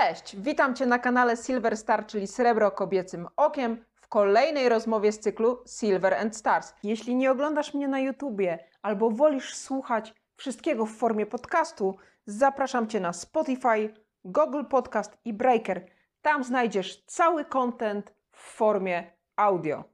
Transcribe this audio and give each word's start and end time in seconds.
Cześć, 0.00 0.36
witam 0.36 0.74
Cię 0.74 0.86
na 0.86 0.98
kanale 0.98 1.36
Silver 1.36 1.76
Star, 1.76 2.06
czyli 2.06 2.26
Srebro 2.26 2.70
Kobiecym 2.70 3.28
Okiem, 3.36 3.84
w 3.94 4.08
kolejnej 4.08 4.68
rozmowie 4.68 5.12
z 5.12 5.20
cyklu 5.20 5.58
Silver 5.78 6.14
and 6.14 6.36
Stars. 6.36 6.74
Jeśli 6.82 7.14
nie 7.14 7.30
oglądasz 7.30 7.74
mnie 7.74 7.88
na 7.88 8.00
YouTubie 8.00 8.58
albo 8.82 9.10
wolisz 9.10 9.54
słuchać 9.54 10.14
wszystkiego 10.36 10.86
w 10.86 10.96
formie 10.96 11.26
podcastu, 11.26 11.96
zapraszam 12.26 12.88
Cię 12.88 13.00
na 13.00 13.12
Spotify, 13.12 13.94
Google 14.24 14.64
Podcast 14.64 15.18
i 15.24 15.32
Breaker. 15.32 15.86
Tam 16.22 16.44
znajdziesz 16.44 17.04
cały 17.06 17.44
content 17.44 18.12
w 18.32 18.38
formie 18.38 19.12
audio. 19.36 19.84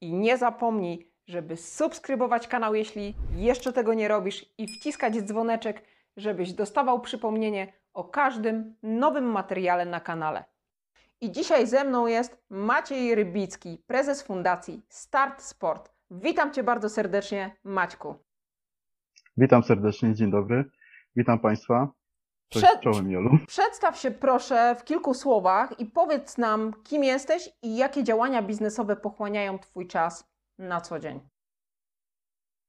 I 0.00 0.14
nie 0.14 0.38
zapomnij, 0.38 1.12
żeby 1.26 1.56
subskrybować 1.56 2.48
kanał, 2.48 2.74
jeśli 2.74 3.14
jeszcze 3.32 3.72
tego 3.72 3.94
nie 3.94 4.08
robisz, 4.08 4.46
i 4.58 4.66
wciskać 4.66 5.22
dzwoneczek, 5.22 5.82
żebyś 6.16 6.52
dostawał 6.52 7.00
przypomnienie 7.00 7.79
o 8.00 8.04
każdym 8.04 8.74
nowym 8.82 9.24
materiale 9.24 9.86
na 9.86 10.00
kanale. 10.00 10.44
I 11.20 11.32
dzisiaj 11.32 11.66
ze 11.66 11.84
mną 11.84 12.06
jest 12.06 12.42
Maciej 12.50 13.14
Rybicki, 13.14 13.82
prezes 13.86 14.22
fundacji 14.22 14.82
Start 14.88 15.42
Sport. 15.42 15.90
Witam 16.10 16.52
Cię 16.52 16.62
bardzo 16.62 16.88
serdecznie, 16.88 17.56
Maćku. 17.64 18.14
Witam 19.36 19.62
serdecznie, 19.62 20.14
dzień 20.14 20.30
dobry. 20.30 20.64
Witam 21.16 21.38
Państwa. 21.38 21.88
Przed- 22.48 22.80
czołem 22.80 23.10
Jolu. 23.10 23.30
Przedstaw 23.46 23.98
się 23.98 24.10
proszę 24.10 24.76
w 24.78 24.84
kilku 24.84 25.14
słowach 25.14 25.80
i 25.80 25.86
powiedz 25.86 26.38
nam, 26.38 26.72
kim 26.82 27.04
jesteś 27.04 27.50
i 27.62 27.76
jakie 27.76 28.04
działania 28.04 28.42
biznesowe 28.42 28.96
pochłaniają 28.96 29.58
Twój 29.58 29.86
czas 29.86 30.30
na 30.58 30.80
co 30.80 30.98
dzień. 30.98 31.20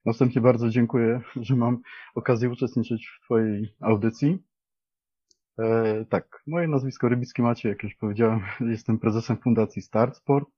Na 0.05 0.13
wstępie 0.13 0.41
bardzo 0.41 0.69
dziękuję, 0.69 1.21
że 1.35 1.55
mam 1.55 1.81
okazję 2.15 2.49
uczestniczyć 2.49 3.07
w 3.07 3.25
Twojej 3.25 3.75
audycji. 3.81 4.43
E, 5.61 6.05
tak, 6.09 6.43
moje 6.47 6.67
nazwisko 6.67 7.09
Rybicki 7.09 7.41
Macie, 7.41 7.69
jak 7.69 7.83
już 7.83 7.95
powiedziałem, 7.95 8.41
jestem 8.71 8.99
prezesem 8.99 9.37
Fundacji 9.37 9.81
Start 9.81 10.15
Sport, 10.17 10.49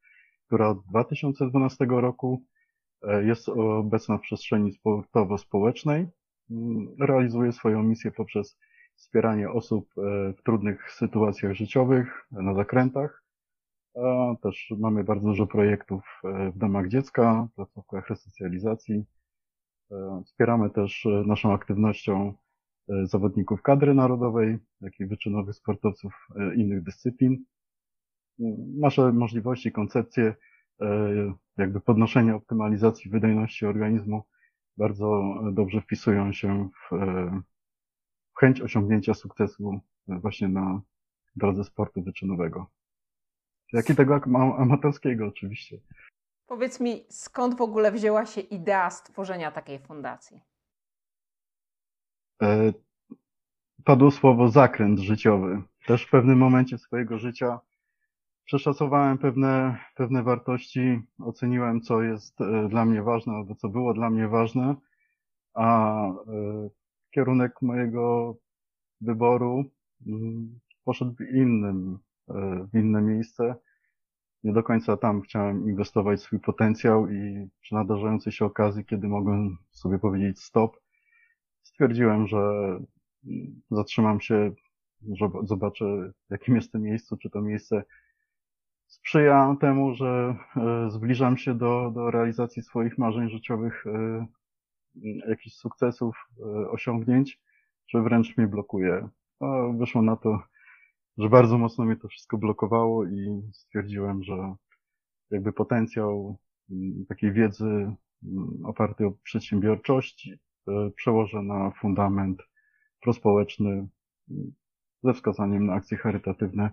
która 0.47 0.69
od 0.69 0.85
2012 0.85 1.85
roku 1.89 2.43
e, 3.01 3.23
jest 3.23 3.49
obecna 3.49 4.17
w 4.17 4.21
przestrzeni 4.21 4.73
sportowo-społecznej. 4.73 6.07
Mm, 6.51 6.95
Realizuje 6.99 7.51
swoją 7.51 7.83
misję 7.83 8.11
poprzez 8.11 8.57
wspieranie 8.95 9.49
osób 9.51 9.89
e, 9.97 10.33
w 10.33 10.43
trudnych 10.43 10.91
sytuacjach 10.91 11.53
życiowych, 11.53 12.27
na 12.31 12.53
zakrętach. 12.53 13.23
A 13.95 14.35
też 14.43 14.73
mamy 14.79 15.03
bardzo 15.03 15.27
dużo 15.27 15.47
projektów 15.47 16.21
e, 16.23 16.51
w 16.51 16.57
domach 16.57 16.87
dziecka, 16.87 17.47
placówkach 17.55 18.09
resocjalizacji. 18.09 19.05
E, 19.91 20.21
Wspieramy 20.25 20.69
też 20.69 21.05
e, 21.05 21.09
naszą 21.09 21.53
aktywnością 21.53 22.27
e, 22.29 22.33
zawodników 23.03 23.61
kadry 23.61 23.93
narodowej, 23.93 24.57
jak 24.81 24.99
i 24.99 25.05
wyczynowych 25.05 25.55
sportowców 25.55 26.13
e, 26.35 26.55
innych 26.55 26.83
dyscyplin. 26.83 27.45
Mm, 28.39 28.55
Nasze 28.79 29.11
możliwości, 29.13 29.71
koncepcje, 29.71 30.35
e, 30.81 30.85
jakby 31.57 31.81
podnoszenia 31.81 32.35
optymalizacji 32.35 33.11
wydajności 33.11 33.65
organizmu 33.65 34.23
bardzo 34.77 35.23
dobrze 35.51 35.81
wpisują 35.81 36.33
się 36.33 36.69
w 36.89 36.93
e, 36.93 37.41
chęć 38.39 38.61
osiągnięcia 38.61 39.13
sukcesu 39.13 39.79
e, 40.09 40.19
właśnie 40.19 40.47
na 40.47 40.81
drodze 41.35 41.63
sportu 41.63 42.03
wyczynowego. 42.03 42.67
Jak 43.73 43.89
i 43.89 43.95
tego 43.95 44.15
am- 44.15 44.35
amatorskiego 44.35 45.27
oczywiście. 45.27 45.77
Powiedz 46.47 46.79
mi, 46.79 47.05
skąd 47.09 47.57
w 47.57 47.61
ogóle 47.61 47.91
wzięła 47.91 48.25
się 48.25 48.41
idea 48.41 48.89
stworzenia 48.89 49.51
takiej 49.51 49.79
fundacji? 49.79 50.41
E, 52.41 52.73
Padło 53.83 54.11
słowo 54.11 54.49
zakręt 54.49 54.99
życiowy. 54.99 55.61
Też 55.87 56.05
w 56.05 56.09
pewnym 56.09 56.37
momencie 56.37 56.77
swojego 56.77 57.17
życia 57.17 57.59
przeszacowałem 58.45 59.17
pewne, 59.17 59.77
pewne 59.95 60.23
wartości, 60.23 61.01
oceniłem, 61.19 61.81
co 61.81 62.01
jest 62.01 62.41
e, 62.41 62.69
dla 62.69 62.85
mnie 62.85 63.03
ważne, 63.03 63.33
albo 63.33 63.55
co 63.55 63.69
było 63.69 63.93
dla 63.93 64.09
mnie 64.09 64.27
ważne, 64.27 64.75
a 65.53 66.07
e, 66.07 66.13
kierunek 67.11 67.61
mojego 67.61 68.35
wyboru 69.01 69.63
mm, 70.07 70.59
poszedł 70.83 71.15
w 71.15 71.21
innym, 71.21 71.99
w 72.73 72.77
inne 72.77 73.01
miejsce. 73.01 73.55
Nie 74.43 74.53
do 74.53 74.63
końca 74.63 74.97
tam 74.97 75.21
chciałem 75.21 75.69
inwestować 75.69 76.21
swój 76.21 76.39
potencjał 76.39 77.09
i 77.09 77.49
przy 77.61 77.75
nadarzającej 77.75 78.33
się 78.33 78.45
okazji, 78.45 78.85
kiedy 78.85 79.07
mogłem 79.07 79.57
sobie 79.71 79.99
powiedzieć 79.99 80.43
stop, 80.43 80.82
stwierdziłem, 81.63 82.27
że 82.27 82.39
zatrzymam 83.71 84.21
się, 84.21 84.51
że 85.11 85.29
zobaczę, 85.43 86.11
w 86.27 86.31
jakim 86.31 86.55
jestem 86.55 86.81
miejscu, 86.81 87.17
czy 87.17 87.29
to 87.29 87.41
miejsce 87.41 87.83
sprzyja 88.87 89.55
temu, 89.59 89.93
że 89.95 90.35
e, 90.57 90.89
zbliżam 90.89 91.37
się 91.37 91.55
do, 91.55 91.91
do 91.95 92.11
realizacji 92.11 92.61
swoich 92.61 92.97
marzeń 92.97 93.29
życiowych, 93.29 93.85
e, 93.87 94.25
jakichś 95.29 95.55
sukcesów, 95.55 96.15
e, 96.39 96.69
osiągnięć, 96.69 97.41
czy 97.85 98.01
wręcz 98.01 98.37
mnie 98.37 98.47
blokuje. 98.47 99.09
A 99.39 99.45
wyszło 99.77 100.01
na 100.01 100.15
to, 100.15 100.39
że 101.17 101.29
bardzo 101.29 101.57
mocno 101.57 101.85
mnie 101.85 101.95
to 101.95 102.07
wszystko 102.07 102.37
blokowało 102.37 103.05
i 103.05 103.41
stwierdziłem, 103.53 104.23
że 104.23 104.55
jakby 105.31 105.53
potencjał 105.53 106.37
takiej 107.07 107.31
wiedzy 107.33 107.65
m, 107.65 107.95
opartej 108.65 109.07
o 109.07 109.11
przedsiębiorczość 109.11 110.29
przełożę 110.95 111.41
na 111.41 111.71
fundament 111.71 112.41
prospołeczny 113.01 113.87
ze 115.03 115.13
wskazaniem 115.13 115.65
na 115.65 115.73
akcje 115.73 115.97
charytatywne 115.97 116.71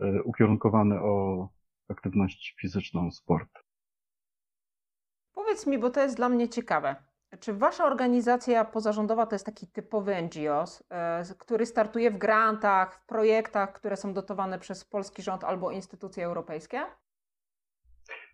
e, 0.00 0.22
ukierunkowane 0.22 1.02
o 1.02 1.48
aktywność 1.88 2.56
fizyczną, 2.60 3.10
sport. 3.10 3.58
Powiedz 5.34 5.66
mi, 5.66 5.78
bo 5.78 5.90
to 5.90 6.00
jest 6.02 6.16
dla 6.16 6.28
mnie 6.28 6.48
ciekawe. 6.48 6.96
Czy 7.40 7.52
wasza 7.52 7.84
organizacja 7.84 8.64
pozarządowa 8.64 9.26
to 9.26 9.34
jest 9.34 9.46
taki 9.46 9.66
typowy 9.66 10.22
NGOs, 10.22 10.84
e, 10.90 11.22
który 11.38 11.66
startuje 11.66 12.10
w 12.10 12.18
grantach, 12.18 12.94
w 12.94 13.06
projektach, 13.06 13.72
które 13.72 13.96
są 13.96 14.14
dotowane 14.14 14.58
przez 14.58 14.84
polski 14.84 15.22
rząd 15.22 15.44
albo 15.44 15.70
instytucje 15.70 16.24
europejskie? 16.24 16.80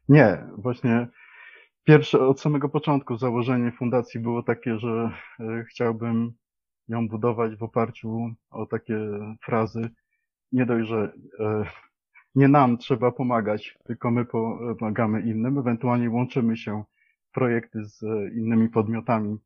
Nie, 0.09 0.47
właśnie 0.57 1.09
pierwsze, 1.89 2.27
od 2.27 2.41
samego 2.41 2.69
początku 2.69 3.17
założenie 3.17 3.73
fundacji 3.73 4.21
było 4.21 4.43
takie, 4.43 4.79
że 4.79 5.11
e, 5.41 5.65
chciałbym 5.71 6.33
ją 6.89 7.09
budować 7.09 7.57
w 7.57 7.63
oparciu 7.63 8.35
o 8.51 8.67
takie 8.67 8.99
frazy. 9.45 9.91
Nie 10.53 10.67
dość, 10.67 10.89
że 10.89 11.13
e, 11.41 11.65
nie 12.35 12.49
nam 12.49 12.79
trzeba 12.79 13.13
pomagać, 13.13 13.79
tylko 13.85 14.11
my 14.11 14.25
pomagamy 14.79 15.21
innym, 15.21 15.59
ewentualnie 15.59 16.11
łączymy 16.11 16.57
się 16.57 16.85
w 17.31 17.35
projekty 17.35 17.85
z 17.85 18.03
e, 18.03 18.31
innymi 18.35 18.69
podmiotami, 18.69 19.37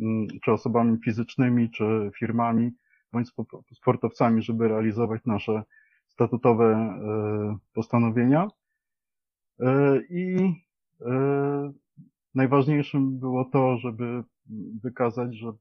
mm, 0.00 0.26
czy 0.42 0.52
osobami 0.52 0.98
fizycznymi, 1.04 1.70
czy 1.70 2.10
firmami, 2.18 2.70
bądź 3.12 3.28
spo- 3.28 3.62
sportowcami, 3.74 4.42
żeby 4.42 4.68
realizować 4.68 5.24
nasze 5.26 5.62
statutowe 6.08 6.98
postanowienia. 7.72 8.48
I 10.10 10.36
najważniejszym 12.34 13.18
było 13.18 13.44
to, 13.44 13.76
żeby 13.78 14.22
wykazać, 14.82 15.36
że 15.36 15.52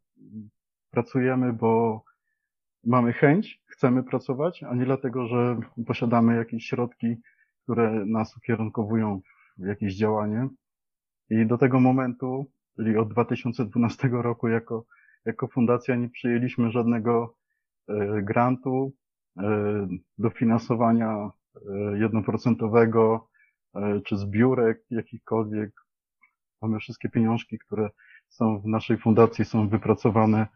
pracujemy, 0.91 1.53
bo 1.53 2.03
mamy 2.83 3.13
chęć, 3.13 3.61
chcemy 3.65 4.03
pracować, 4.03 4.63
a 4.63 4.75
nie 4.75 4.85
dlatego, 4.85 5.27
że 5.27 5.59
posiadamy 5.87 6.35
jakieś 6.35 6.65
środki, 6.65 7.15
które 7.63 8.05
nas 8.05 8.37
ukierunkowują 8.37 9.21
w 9.57 9.65
jakieś 9.65 9.95
działanie. 9.95 10.47
I 11.29 11.45
do 11.45 11.57
tego 11.57 11.79
momentu, 11.79 12.45
czyli 12.75 12.97
od 12.97 13.09
2012 13.09 14.07
roku, 14.11 14.47
jako, 14.47 14.85
jako 15.25 15.47
fundacja 15.47 15.95
nie 15.95 16.09
przyjęliśmy 16.09 16.71
żadnego 16.71 17.35
e, 17.87 18.21
grantu, 18.21 18.93
e, 19.37 19.87
dofinansowania 20.17 21.29
e, 21.55 21.97
jednoprocentowego, 21.97 23.29
czy 24.05 24.17
zbiórek 24.17 24.85
jakichkolwiek. 24.89 25.82
Mamy 26.63 26.79
wszystkie 26.79 27.09
pieniążki, 27.09 27.59
które 27.59 27.89
są 28.29 28.59
w 28.59 28.65
naszej 28.65 28.97
fundacji, 28.97 29.45
są 29.45 29.69
wypracowane 29.69 30.47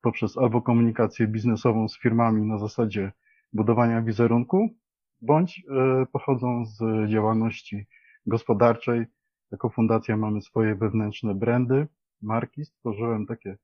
poprzez 0.00 0.38
albo 0.38 0.62
komunikację 0.62 1.26
biznesową 1.26 1.88
z 1.88 1.98
firmami 1.98 2.42
na 2.42 2.58
zasadzie 2.58 3.12
budowania 3.52 4.02
wizerunku, 4.02 4.68
bądź 5.22 5.62
e, 5.70 6.06
pochodzą 6.06 6.64
z 6.66 7.10
działalności 7.10 7.86
gospodarczej. 8.26 9.06
Jako 9.52 9.70
fundacja 9.70 10.16
mamy 10.16 10.42
swoje 10.42 10.74
wewnętrzne 10.74 11.34
brandy, 11.34 11.86
marki. 12.22 12.64
Stworzyłem 12.64 13.26
takie 13.26 13.56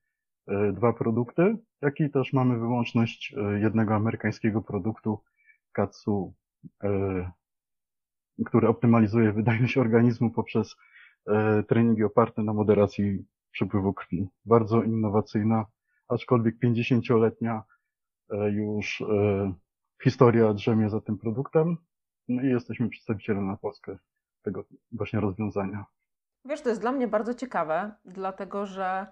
e, 0.48 0.72
dwa 0.72 0.92
produkty, 0.92 1.56
jak 1.82 2.00
i 2.00 2.10
też 2.10 2.32
mamy 2.32 2.58
wyłączność 2.58 3.34
e, 3.36 3.60
jednego 3.60 3.94
amerykańskiego 3.94 4.62
produktu, 4.62 5.20
Katsu, 5.72 6.34
który 8.46 8.68
optymalizuje 8.68 9.32
wydajność 9.32 9.78
organizmu 9.78 10.30
poprzez 10.30 10.76
treningi 11.68 12.04
oparte 12.04 12.42
na 12.42 12.52
moderacji 12.52 13.24
przepływu 13.50 13.92
krwi. 13.92 14.28
Bardzo 14.44 14.82
innowacyjna, 14.82 15.66
aczkolwiek 16.08 16.54
50-letnia 16.64 17.62
e, 18.30 18.50
już 18.50 19.00
e, 19.00 19.52
historia 20.02 20.54
drzemie 20.54 20.90
za 20.90 21.00
tym 21.00 21.18
produktem. 21.18 21.76
No 22.28 22.42
i 22.42 22.46
jesteśmy 22.46 22.88
przedstawicielem 22.88 23.46
na 23.46 23.56
Polskę 23.56 23.98
tego 24.42 24.64
właśnie 24.92 25.20
rozwiązania. 25.20 25.84
Wiesz, 26.44 26.60
to 26.60 26.68
jest 26.68 26.80
dla 26.80 26.92
mnie 26.92 27.08
bardzo 27.08 27.34
ciekawe, 27.34 27.92
dlatego 28.04 28.66
że 28.66 29.06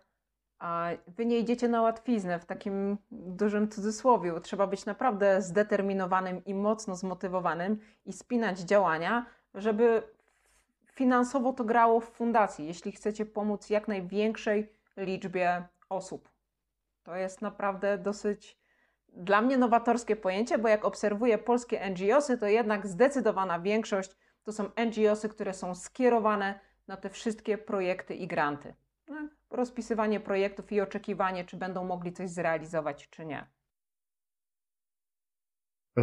wy 1.06 1.26
nie 1.26 1.38
idziecie 1.38 1.68
na 1.68 1.82
łatwiznę 1.82 2.38
w 2.38 2.46
takim 2.46 2.98
dużym 3.10 3.68
cudzysłowie. 3.68 4.40
Trzeba 4.40 4.66
być 4.66 4.86
naprawdę 4.86 5.42
zdeterminowanym 5.42 6.44
i 6.44 6.54
mocno 6.54 6.96
zmotywowanym 6.96 7.78
i 8.04 8.12
spinać 8.12 8.60
działania, 8.60 9.26
żeby 9.54 10.02
finansowo 10.98 11.52
to 11.52 11.64
grało 11.64 12.00
w 12.00 12.10
fundacji, 12.10 12.66
jeśli 12.66 12.92
chcecie 12.92 13.26
pomóc 13.26 13.70
jak 13.70 13.88
największej 13.88 14.72
liczbie 14.96 15.62
osób. 15.88 16.28
To 17.02 17.16
jest 17.16 17.42
naprawdę 17.42 17.98
dosyć 17.98 18.58
dla 19.08 19.42
mnie 19.42 19.58
nowatorskie 19.58 20.16
pojęcie, 20.16 20.58
bo 20.58 20.68
jak 20.68 20.84
obserwuję 20.84 21.38
polskie 21.38 21.90
NGOsy, 21.90 22.38
to 22.38 22.46
jednak 22.46 22.86
zdecydowana 22.86 23.60
większość 23.60 24.10
to 24.42 24.52
są 24.52 24.70
NGOsy, 24.86 25.28
które 25.28 25.54
są 25.54 25.74
skierowane 25.74 26.60
na 26.88 26.96
te 26.96 27.10
wszystkie 27.10 27.58
projekty 27.58 28.14
i 28.14 28.26
granty. 28.26 28.74
No, 29.08 29.28
rozpisywanie 29.50 30.20
projektów 30.20 30.72
i 30.72 30.80
oczekiwanie, 30.80 31.44
czy 31.44 31.56
będą 31.56 31.84
mogli 31.84 32.12
coś 32.12 32.30
zrealizować, 32.30 33.08
czy 33.10 33.26
nie. 33.26 33.46
E, 35.98 36.02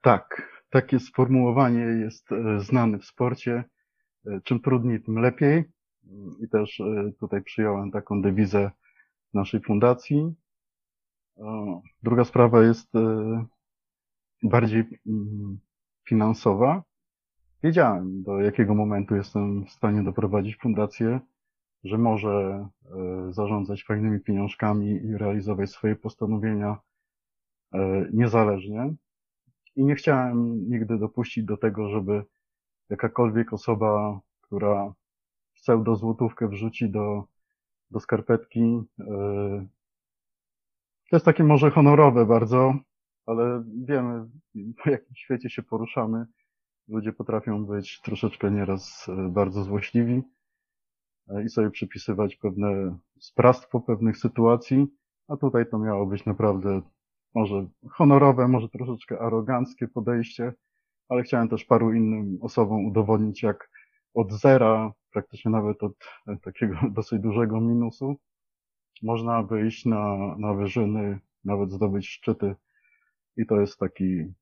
tak, 0.00 0.52
takie 0.70 1.00
sformułowanie 1.00 1.84
jest 1.84 2.32
e, 2.32 2.60
znane 2.60 2.98
w 2.98 3.04
sporcie. 3.04 3.64
E, 4.28 4.40
czym 4.40 4.60
trudniej, 4.60 5.02
tym 5.02 5.18
lepiej. 5.18 5.64
I 6.40 6.48
też 6.48 6.80
e, 6.80 7.12
tutaj 7.20 7.42
przyjąłem 7.42 7.90
taką 7.90 8.22
dewizę 8.22 8.70
naszej 9.34 9.60
fundacji. 9.60 10.34
Druga 12.02 12.24
sprawa 12.24 12.62
jest 12.62 12.94
e, 12.94 13.44
bardziej 14.42 14.84
mm, 15.06 15.58
finansowa. 16.04 16.82
Wiedziałem, 17.62 18.22
do 18.22 18.40
jakiego 18.40 18.74
momentu 18.74 19.16
jestem 19.16 19.64
w 19.64 19.70
stanie 19.70 20.02
doprowadzić 20.02 20.56
fundację, 20.56 21.20
że 21.84 21.98
może 21.98 22.66
zarządzać 23.30 23.84
fajnymi 23.84 24.20
pieniążkami 24.20 24.86
i 24.86 25.16
realizować 25.16 25.70
swoje 25.70 25.96
postanowienia 25.96 26.76
niezależnie. 28.12 28.94
I 29.76 29.84
nie 29.84 29.94
chciałem 29.94 30.68
nigdy 30.70 30.98
dopuścić 30.98 31.44
do 31.44 31.56
tego, 31.56 31.88
żeby 31.88 32.24
jakakolwiek 32.90 33.52
osoba, 33.52 34.20
która 34.40 34.94
pseudo-złotówkę 35.54 36.48
wrzuci 36.48 36.90
do, 36.90 37.24
do 37.90 38.00
skarpetki, 38.00 38.82
to 41.10 41.16
jest 41.16 41.24
takie 41.24 41.44
może 41.44 41.70
honorowe 41.70 42.26
bardzo, 42.26 42.74
ale 43.26 43.64
wiemy, 43.84 44.28
w 44.54 44.86
jakim 44.86 45.16
świecie 45.16 45.50
się 45.50 45.62
poruszamy. 45.62 46.26
Ludzie 46.88 47.12
potrafią 47.12 47.66
być 47.66 48.00
troszeczkę 48.00 48.50
nieraz 48.50 49.08
e, 49.08 49.28
bardzo 49.28 49.64
złośliwi 49.64 50.22
e, 51.28 51.44
i 51.44 51.48
sobie 51.48 51.70
przypisywać 51.70 52.36
pewne 52.36 52.98
sprawstwo 53.18 53.80
pewnych 53.80 54.18
sytuacji, 54.18 54.86
a 55.28 55.36
tutaj 55.36 55.66
to 55.70 55.78
miało 55.78 56.06
być 56.06 56.24
naprawdę 56.24 56.82
może 57.34 57.66
honorowe, 57.90 58.48
może 58.48 58.68
troszeczkę 58.68 59.18
aroganckie 59.18 59.88
podejście, 59.88 60.52
ale 61.08 61.22
chciałem 61.22 61.48
też 61.48 61.64
paru 61.64 61.94
innym 61.94 62.38
osobom 62.40 62.86
udowodnić, 62.86 63.42
jak 63.42 63.70
od 64.14 64.32
zera, 64.32 64.92
praktycznie 65.12 65.50
nawet 65.50 65.82
od 65.82 65.94
e, 66.26 66.36
takiego 66.36 66.76
dosyć 66.96 67.20
dużego 67.20 67.60
minusu, 67.60 68.16
można 69.02 69.42
wyjść 69.42 69.86
na, 69.86 70.36
na 70.38 70.54
wyżyny, 70.54 71.18
nawet 71.44 71.72
zdobyć 71.72 72.08
szczyty. 72.08 72.54
I 73.36 73.46
to 73.46 73.60
jest 73.60 73.78
taki 73.78 74.04
y, 74.04 74.34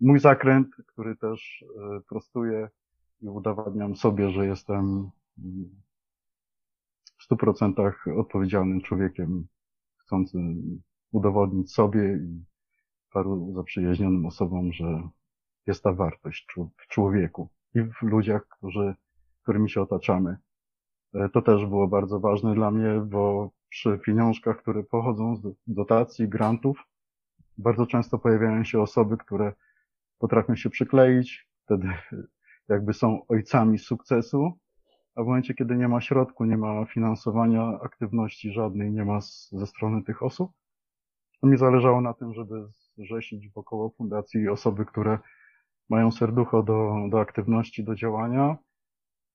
mój 0.00 0.18
zakręt, 0.18 0.68
który 0.86 1.16
też 1.16 1.62
y, 1.62 2.00
prostuję 2.08 2.68
i 3.20 3.28
udowadniam 3.28 3.96
sobie, 3.96 4.30
że 4.30 4.46
jestem 4.46 5.10
w 7.18 7.22
stu 7.22 7.36
procentach 7.36 8.04
odpowiedzialnym 8.16 8.80
człowiekiem, 8.80 9.46
chcącym 9.96 10.62
udowodnić 11.12 11.72
sobie 11.72 12.16
i 12.16 12.44
paru 13.12 13.52
zaprzyjaźnionym 13.54 14.26
osobom, 14.26 14.72
że 14.72 15.08
jest 15.68 15.82
ta 15.82 15.92
wartość 15.92 16.46
w 16.76 16.86
człowieku 16.88 17.48
i 17.74 17.82
w 17.82 18.02
ludziach, 18.02 18.48
którzy, 18.48 18.94
którymi 19.42 19.70
się 19.70 19.82
otaczamy. 19.82 20.36
E, 21.14 21.28
to 21.28 21.42
też 21.42 21.66
było 21.66 21.88
bardzo 21.88 22.20
ważne 22.20 22.54
dla 22.54 22.70
mnie, 22.70 23.00
bo 23.06 23.50
przy 23.68 23.98
pieniążkach, 23.98 24.58
które 24.58 24.82
pochodzą 24.82 25.36
z 25.36 25.54
dotacji, 25.66 26.28
grantów, 26.28 26.84
bardzo 27.58 27.86
często 27.86 28.18
pojawiają 28.18 28.64
się 28.64 28.80
osoby, 28.80 29.16
które 29.16 29.52
potrafią 30.18 30.56
się 30.56 30.70
przykleić, 30.70 31.48
wtedy 31.64 31.88
jakby 32.68 32.92
są 32.92 33.26
ojcami 33.28 33.78
sukcesu, 33.78 34.52
a 35.14 35.22
w 35.22 35.26
momencie, 35.26 35.54
kiedy 35.54 35.76
nie 35.76 35.88
ma 35.88 36.00
środku, 36.00 36.44
nie 36.44 36.56
ma 36.56 36.84
finansowania 36.84 37.78
aktywności 37.82 38.52
żadnej, 38.52 38.92
nie 38.92 39.04
ma 39.04 39.20
z, 39.20 39.50
ze 39.50 39.66
strony 39.66 40.02
tych 40.02 40.22
osób, 40.22 40.52
to 41.40 41.46
mi 41.46 41.56
zależało 41.56 42.00
na 42.00 42.14
tym, 42.14 42.34
żeby 42.34 42.68
zrzesić 42.96 43.48
wokoło 43.48 43.90
fundacji 43.90 44.48
osoby, 44.48 44.84
które 44.84 45.18
mają 45.88 46.10
serducho 46.10 46.62
do, 46.62 46.94
do 47.10 47.20
aktywności, 47.20 47.84
do 47.84 47.94
działania, 47.94 48.56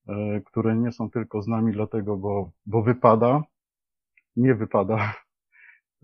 e, 0.07 0.41
które 0.41 0.75
nie 0.75 0.91
są 0.91 1.09
tylko 1.09 1.41
z 1.41 1.47
nami 1.47 1.73
dlatego, 1.73 2.17
bo, 2.17 2.51
bo 2.65 2.81
wypada, 2.81 3.43
nie 4.35 4.55
wypada, 4.55 5.13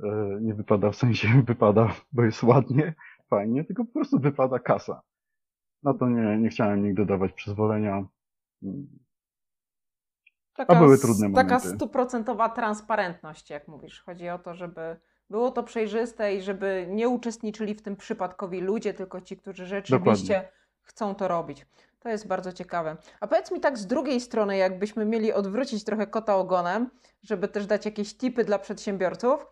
e, 0.04 0.38
nie 0.42 0.54
wypada 0.54 0.92
w 0.92 0.96
sensie 0.96 1.28
wypada, 1.48 1.96
bo 2.12 2.24
jest 2.24 2.44
ładnie, 2.44 2.94
fajnie, 3.30 3.64
tylko 3.64 3.86
po 3.86 3.92
prostu 3.92 4.20
wypada 4.20 4.60
kasa. 4.60 5.02
Na 5.84 5.94
to 5.94 6.10
nie, 6.10 6.38
nie 6.38 6.50
chciałem 6.50 6.84
nigdy 6.84 7.06
dawać 7.06 7.34
przyzwolenia. 7.34 8.06
Taka, 10.56 10.74
A 10.74 10.80
były 10.80 10.98
trudne 10.98 11.30
momenty. 11.30 11.50
Taka 11.50 11.60
stuprocentowa 11.60 12.50
transparentność, 12.50 13.50
jak 13.50 13.68
mówisz. 13.68 14.02
Chodzi 14.02 14.30
o 14.30 14.40
to, 14.40 14.56
żeby 14.56 15.00
było 15.30 15.52
to 15.52 15.64
przejrzyste 15.64 16.36
i 16.36 16.42
żeby 16.42 16.86
nie 16.90 17.10
uczestniczyli 17.10 17.76
w 17.76 17.82
tym 17.82 17.96
przypadkowi 17.96 18.62
ludzie, 18.62 18.94
tylko 18.94 19.22
ci, 19.22 19.38
którzy 19.38 19.66
rzeczywiście 19.66 20.34
Dokładnie. 20.34 20.52
chcą 20.82 21.16
to 21.16 21.28
robić. 21.28 21.66
To 22.00 22.10
jest 22.10 22.28
bardzo 22.28 22.54
ciekawe. 22.54 22.98
A 23.20 23.28
powiedz 23.28 23.52
mi 23.52 23.60
tak 23.60 23.78
z 23.78 23.88
drugiej 23.88 24.22
strony, 24.22 24.58
jakbyśmy 24.58 25.06
mieli 25.06 25.34
odwrócić 25.34 25.84
trochę 25.84 26.08
kota 26.08 26.36
ogonem, 26.36 26.90
żeby 27.22 27.48
też 27.48 27.66
dać 27.66 27.86
jakieś 27.86 28.18
tipy 28.18 28.44
dla 28.44 28.60
przedsiębiorców, 28.60 29.48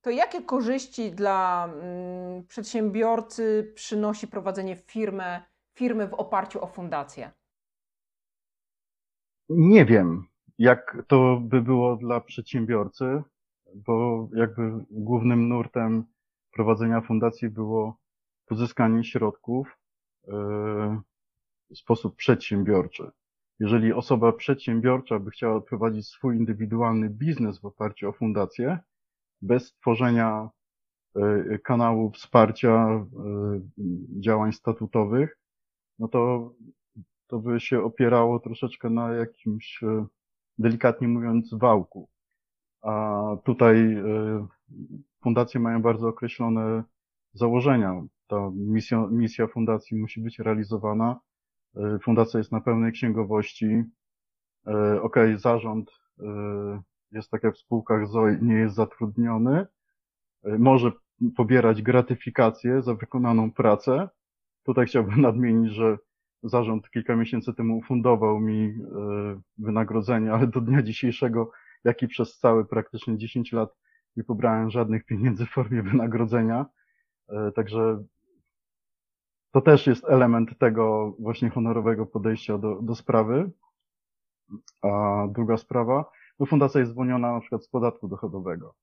to 0.00 0.10
jakie 0.10 0.42
korzyści 0.42 1.12
dla 1.12 1.68
mm, 1.72 2.46
przedsiębiorcy 2.46 3.72
przynosi 3.74 4.28
prowadzenie 4.28 4.76
firmy, 4.76 5.42
firmy 5.74 6.08
w 6.08 6.14
oparciu 6.14 6.64
o 6.64 6.66
fundację? 6.66 7.30
Nie 9.48 9.84
wiem, 9.84 10.26
jak 10.58 10.96
to 11.06 11.38
by 11.40 11.62
było 11.62 11.96
dla 11.96 12.20
przedsiębiorcy 12.20 13.22
bo 13.74 14.28
jakby 14.34 14.84
głównym 14.90 15.48
nurtem 15.48 16.04
prowadzenia 16.52 17.00
fundacji 17.00 17.48
było 17.48 17.98
pozyskanie 18.46 19.04
środków 19.04 19.78
e, 20.28 20.32
w 21.70 21.78
sposób 21.78 22.16
przedsiębiorczy. 22.16 23.10
Jeżeli 23.60 23.92
osoba 23.92 24.32
przedsiębiorcza 24.32 25.18
by 25.18 25.30
chciała 25.30 25.60
prowadzić 25.60 26.08
swój 26.08 26.36
indywidualny 26.36 27.10
biznes 27.10 27.58
w 27.58 27.64
oparciu 27.64 28.08
o 28.08 28.12
fundację, 28.12 28.78
bez 29.42 29.74
tworzenia 29.74 30.50
e, 31.16 31.58
kanału 31.58 32.10
wsparcia 32.10 32.70
e, 32.70 33.04
działań 34.20 34.52
statutowych, 34.52 35.38
no 35.98 36.08
to, 36.08 36.52
to 37.26 37.38
by 37.38 37.60
się 37.60 37.82
opierało 37.82 38.40
troszeczkę 38.40 38.90
na 38.90 39.12
jakimś, 39.12 39.80
delikatnie 40.58 41.08
mówiąc, 41.08 41.54
wałku. 41.54 42.11
A 42.82 43.22
tutaj 43.44 43.76
y, 43.76 44.02
fundacje 45.22 45.60
mają 45.60 45.82
bardzo 45.82 46.08
określone 46.08 46.82
założenia. 47.32 48.02
Ta 48.26 48.50
misja, 48.54 49.06
misja 49.10 49.46
fundacji 49.46 50.00
musi 50.00 50.20
być 50.20 50.38
realizowana. 50.38 51.20
Y, 51.76 51.98
fundacja 51.98 52.38
jest 52.38 52.52
na 52.52 52.60
pełnej 52.60 52.92
księgowości. 52.92 53.66
Y, 54.68 55.02
ok, 55.02 55.16
zarząd 55.36 56.02
jest 57.12 57.30
tak 57.30 57.42
jak 57.42 57.54
w 57.54 57.58
spółkach 57.58 58.06
ZOI, 58.06 58.38
nie 58.42 58.54
jest 58.54 58.74
zatrudniony. 58.74 59.66
Może 60.58 60.92
pobierać 61.36 61.82
gratyfikację 61.82 62.82
za 62.82 62.94
wykonaną 62.94 63.52
pracę. 63.52 64.08
Tutaj 64.62 64.86
chciałbym 64.86 65.20
nadmienić, 65.28 65.72
że 65.72 65.98
zarząd 66.42 66.90
kilka 66.90 67.16
miesięcy 67.16 67.54
temu 67.54 67.82
fundował 67.82 68.40
mi 68.40 68.74
wynagrodzenie, 69.58 70.32
ale 70.32 70.46
do 70.46 70.60
dnia 70.60 70.82
dzisiejszego 70.82 71.50
jak 71.84 72.02
i 72.02 72.08
przez 72.08 72.38
całe 72.38 72.64
praktycznie 72.64 73.18
10 73.18 73.52
lat 73.52 73.76
nie 74.16 74.24
pobrałem 74.24 74.70
żadnych 74.70 75.04
pieniędzy 75.04 75.46
w 75.46 75.50
formie 75.50 75.82
wynagrodzenia. 75.82 76.66
E, 77.28 77.52
także 77.52 78.04
to 79.52 79.60
też 79.60 79.86
jest 79.86 80.04
element 80.04 80.58
tego 80.58 81.16
właśnie 81.18 81.50
honorowego 81.50 82.06
podejścia 82.06 82.58
do, 82.58 82.82
do 82.82 82.94
sprawy. 82.94 83.50
A 84.82 85.26
druga 85.30 85.56
sprawa, 85.56 86.10
no 86.38 86.46
fundacja 86.46 86.80
jest 86.80 86.92
zwolniona 86.92 87.32
na 87.32 87.40
przykład 87.40 87.64
z 87.64 87.68
podatku 87.68 88.08
dochodowego. 88.08 88.74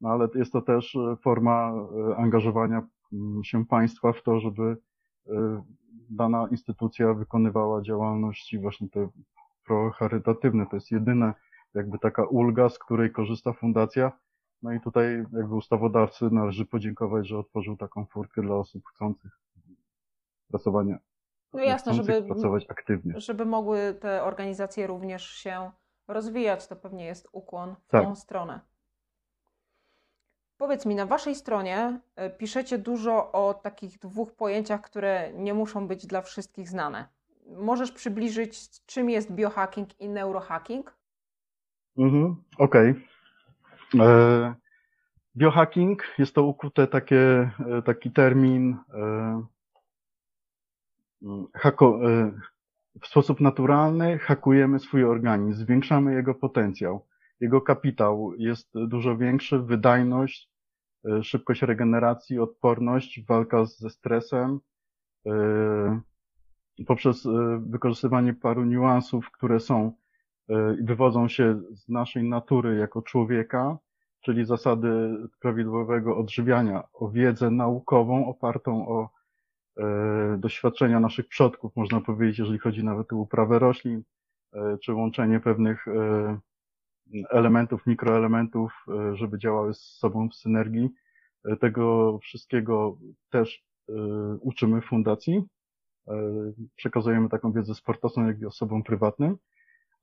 No 0.00 0.08
ale 0.08 0.28
jest 0.34 0.52
to 0.52 0.62
też 0.62 0.96
forma 1.22 1.72
e, 1.72 2.16
angażowania 2.16 2.86
mm, 3.12 3.44
się 3.44 3.66
państwa 3.66 4.12
w 4.12 4.22
to, 4.22 4.40
żeby 4.40 4.76
e, 5.28 5.62
dana 6.10 6.48
instytucja 6.50 7.14
wykonywała 7.14 7.82
działalności 7.82 8.58
właśnie 8.58 8.88
te 8.88 9.08
procharytatywne. 9.66 10.66
To 10.66 10.76
jest 10.76 10.90
jedyna 10.90 11.34
jakby 11.74 11.98
taka 11.98 12.24
ulga, 12.24 12.68
z 12.68 12.78
której 12.78 13.12
korzysta 13.12 13.52
fundacja. 13.52 14.12
No 14.62 14.72
i 14.72 14.80
tutaj 14.80 15.24
jakby 15.32 15.54
ustawodawcy 15.54 16.30
należy 16.30 16.66
podziękować, 16.66 17.28
że 17.28 17.38
otworzył 17.38 17.76
taką 17.76 18.04
furtkę 18.06 18.42
dla 18.42 18.54
osób 18.56 18.86
chcących 18.86 19.38
pracowania, 20.48 20.98
No 21.52 21.60
jasne, 21.60 21.94
żeby, 21.94 22.22
pracować 22.22 22.66
aktywnie. 22.68 23.20
żeby 23.20 23.44
mogły 23.44 23.94
te 24.00 24.22
organizacje 24.24 24.86
również 24.86 25.26
się 25.30 25.70
rozwijać, 26.08 26.66
to 26.66 26.76
pewnie 26.76 27.04
jest 27.04 27.28
ukłon 27.32 27.74
w 27.86 27.90
Tak. 27.90 28.02
tą 28.04 28.14
stronę. 28.16 28.60
Powiedz 30.56 30.86
mi, 30.86 30.94
na 30.94 31.06
waszej 31.06 31.34
stronie 31.34 32.00
e, 32.16 32.30
piszecie 32.30 32.78
dużo 32.78 33.32
o 33.32 33.54
takich 33.54 33.98
dwóch 33.98 34.32
pojęciach, 34.32 34.80
które 34.80 35.32
nie 35.32 35.54
muszą 35.54 35.88
być 35.88 36.06
dla 36.06 36.22
wszystkich 36.22 36.68
znane. 36.68 37.08
Możesz 37.46 37.92
przybliżyć, 37.92 38.84
czym 38.86 39.10
jest 39.10 39.32
biohacking 39.32 40.00
i 40.00 40.08
neurohacking? 40.08 40.94
Mhm, 41.96 42.36
okej. 42.58 42.94
E, 44.00 44.54
Biohacking 45.36 46.02
jest 46.18 46.34
to 46.34 46.42
ukute 46.42 46.86
takie, 46.86 47.50
e, 47.78 47.82
taki 47.82 48.10
termin 48.10 48.76
e, 48.94 49.42
mm, 51.22 51.46
hako, 51.54 52.00
w 53.02 53.06
sposób 53.06 53.40
naturalny 53.40 54.18
hakujemy 54.18 54.78
swój 54.78 55.04
organizm, 55.04 55.64
zwiększamy 55.64 56.14
jego 56.14 56.34
potencjał. 56.34 57.06
Jego 57.40 57.60
kapitał 57.60 58.34
jest 58.38 58.70
dużo 58.74 59.16
większy, 59.16 59.58
wydajność, 59.58 60.50
szybkość 61.22 61.62
regeneracji, 61.62 62.38
odporność, 62.38 63.24
walka 63.26 63.64
ze 63.64 63.90
stresem. 63.90 64.60
Poprzez 66.86 67.28
wykorzystywanie 67.60 68.34
paru 68.34 68.64
niuansów, 68.64 69.30
które 69.30 69.60
są 69.60 69.92
i 70.80 70.84
wywodzą 70.84 71.28
się 71.28 71.60
z 71.72 71.88
naszej 71.88 72.24
natury 72.24 72.76
jako 72.76 73.02
człowieka, 73.02 73.78
czyli 74.20 74.44
zasady 74.44 75.16
prawidłowego 75.40 76.16
odżywiania, 76.16 76.82
o 76.92 77.08
wiedzę 77.08 77.50
naukową 77.50 78.26
opartą 78.26 78.88
o 78.88 79.08
e, 79.76 80.36
doświadczenia 80.38 81.00
naszych 81.00 81.28
przodków, 81.28 81.76
można 81.76 82.00
powiedzieć, 82.00 82.38
jeżeli 82.38 82.58
chodzi 82.58 82.84
nawet 82.84 83.12
o 83.12 83.16
uprawę 83.16 83.58
roślin, 83.58 84.02
e, 84.52 84.78
czy 84.78 84.94
łączenie 84.94 85.40
pewnych 85.40 85.86
elementów, 87.30 87.86
mikroelementów, 87.86 88.86
żeby 89.12 89.38
działały 89.38 89.74
z 89.74 89.80
sobą 89.80 90.28
w 90.28 90.34
synergii. 90.34 90.90
Tego 91.60 92.18
wszystkiego 92.18 92.98
też 93.30 93.64
uczymy 94.40 94.80
w 94.80 94.84
fundacji. 94.84 95.42
Przekazujemy 96.76 97.28
taką 97.28 97.52
wiedzę 97.52 97.74
sportowcom, 97.74 98.26
jak 98.26 98.40
i 98.40 98.46
osobom 98.46 98.82
prywatnym, 98.82 99.36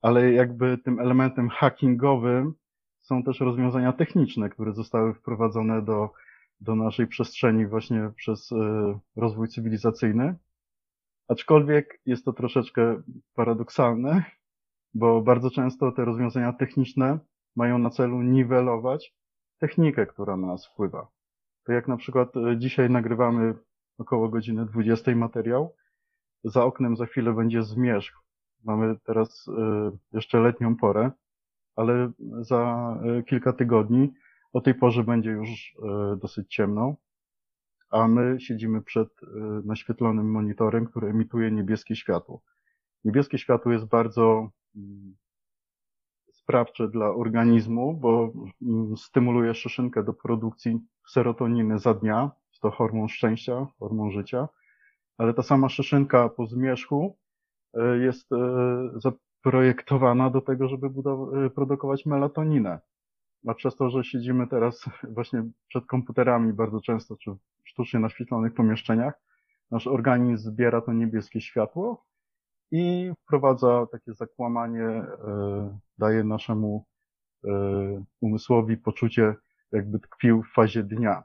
ale 0.02 0.32
jakby 0.32 0.78
tym 0.78 1.00
elementem 1.00 1.48
hackingowym 1.48 2.54
są 2.98 3.22
też 3.22 3.40
rozwiązania 3.40 3.92
techniczne, 3.92 4.48
które 4.48 4.72
zostały 4.72 5.14
wprowadzone 5.14 5.82
do, 5.82 6.10
do 6.60 6.74
naszej 6.74 7.06
przestrzeni 7.06 7.66
właśnie 7.66 8.10
przez 8.16 8.52
e, 8.52 8.98
rozwój 9.16 9.48
cywilizacyjny. 9.48 10.34
Aczkolwiek 11.28 12.00
jest 12.06 12.24
to 12.24 12.32
troszeczkę 12.32 13.02
paradoksalne, 13.34 14.24
bo 14.94 15.22
bardzo 15.22 15.50
często 15.50 15.92
te 15.92 16.04
rozwiązania 16.04 16.52
techniczne 16.52 17.18
mają 17.56 17.78
na 17.78 17.90
celu 17.90 18.22
niwelować 18.22 19.14
technikę, 19.58 20.06
która 20.06 20.36
na 20.36 20.46
nas 20.46 20.66
wpływa. 20.66 21.08
To 21.64 21.72
jak 21.72 21.88
na 21.88 21.96
przykład 21.96 22.36
e, 22.36 22.58
dzisiaj 22.58 22.90
nagrywamy 22.90 23.54
około 23.98 24.28
godziny 24.28 24.66
20 24.66 25.16
materiał, 25.16 25.74
za 26.44 26.64
oknem 26.64 26.96
za 26.96 27.06
chwilę 27.06 27.32
będzie 27.32 27.62
zmierzch. 27.62 28.29
Mamy 28.64 28.96
teraz 29.04 29.48
e, 29.48 29.90
jeszcze 30.12 30.40
letnią 30.40 30.76
porę, 30.76 31.10
ale 31.76 32.12
za 32.40 32.94
e, 33.02 33.22
kilka 33.22 33.52
tygodni 33.52 34.12
o 34.52 34.60
tej 34.60 34.74
porze 34.74 35.04
będzie 35.04 35.30
już 35.30 35.76
e, 35.82 36.16
dosyć 36.16 36.54
ciemno, 36.54 36.94
a 37.90 38.08
my 38.08 38.40
siedzimy 38.40 38.82
przed 38.82 39.08
naświetlonym 39.64 40.30
monitorem, 40.30 40.86
który 40.86 41.08
emituje 41.08 41.50
niebieskie 41.50 41.96
światło. 41.96 42.42
Niebieskie 43.04 43.38
światło 43.38 43.72
jest 43.72 43.84
bardzo 43.84 44.50
mm, 44.76 45.16
sprawcze 46.32 46.88
dla 46.88 47.10
organizmu, 47.10 47.94
bo 47.94 48.32
mm, 48.62 48.96
stymuluje 48.96 49.54
szyszynkę 49.54 50.04
do 50.04 50.14
produkcji 50.14 50.80
serotoniny 51.08 51.78
za 51.78 51.94
dnia, 51.94 52.30
to 52.60 52.70
hormon 52.70 53.08
szczęścia, 53.08 53.66
hormon 53.78 54.10
życia, 54.10 54.48
ale 55.18 55.34
ta 55.34 55.42
sama 55.42 55.68
szyszynka 55.68 56.28
po 56.28 56.46
zmierzchu 56.46 57.16
jest 58.00 58.32
e, 58.32 58.36
zaprojektowana 58.94 60.30
do 60.30 60.40
tego, 60.40 60.68
żeby 60.68 60.86
e, 60.86 61.50
produkować 61.50 62.06
melatoninę. 62.06 62.78
A 63.46 63.54
przez 63.54 63.76
to, 63.76 63.90
że 63.90 64.04
siedzimy 64.04 64.46
teraz 64.46 64.84
właśnie 65.16 65.42
przed 65.68 65.86
komputerami 65.86 66.52
bardzo 66.52 66.80
często, 66.80 67.16
czy 67.16 67.30
w 67.30 67.68
sztucznie 67.68 68.00
naświetlonych 68.00 68.54
pomieszczeniach, 68.54 69.14
nasz 69.70 69.86
organizm 69.86 70.50
zbiera 70.50 70.80
to 70.80 70.92
niebieskie 70.92 71.40
światło 71.40 72.04
i 72.70 73.12
wprowadza 73.22 73.86
takie 73.92 74.14
zakłamanie, 74.14 74.86
e, 74.86 75.78
daje 75.98 76.24
naszemu 76.24 76.84
e, 77.44 77.50
umysłowi 78.20 78.76
poczucie, 78.76 79.34
jakby 79.72 79.98
tkwił 80.00 80.42
w 80.42 80.52
fazie 80.54 80.82
dnia. 80.82 81.22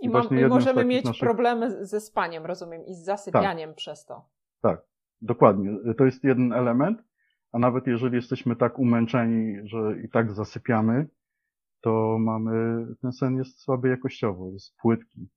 I, 0.00 0.08
mam, 0.08 0.28
i 0.38 0.44
możemy 0.46 0.84
mieć 0.84 1.04
naszych- 1.04 1.20
problemy 1.20 1.86
ze 1.86 2.00
spaniem, 2.00 2.46
rozumiem, 2.46 2.86
i 2.86 2.94
z 2.94 3.04
zasypianiem 3.04 3.74
przez 3.74 4.06
to. 4.06 4.28
Dokładnie. 5.24 5.94
To 5.98 6.04
jest 6.04 6.24
jeden 6.24 6.52
element, 6.52 7.02
a 7.52 7.58
nawet 7.58 7.86
jeżeli 7.86 8.16
jesteśmy 8.16 8.56
tak 8.56 8.78
umęczeni, 8.78 9.68
że 9.68 10.00
i 10.04 10.08
tak 10.08 10.32
zasypiamy, 10.32 11.06
to 11.80 12.16
mamy, 12.20 12.86
ten 13.02 13.12
sen 13.12 13.36
jest 13.36 13.60
słaby 13.60 13.88
jakościowo, 13.88 14.50
jest 14.50 14.76
płytki. 14.76 15.28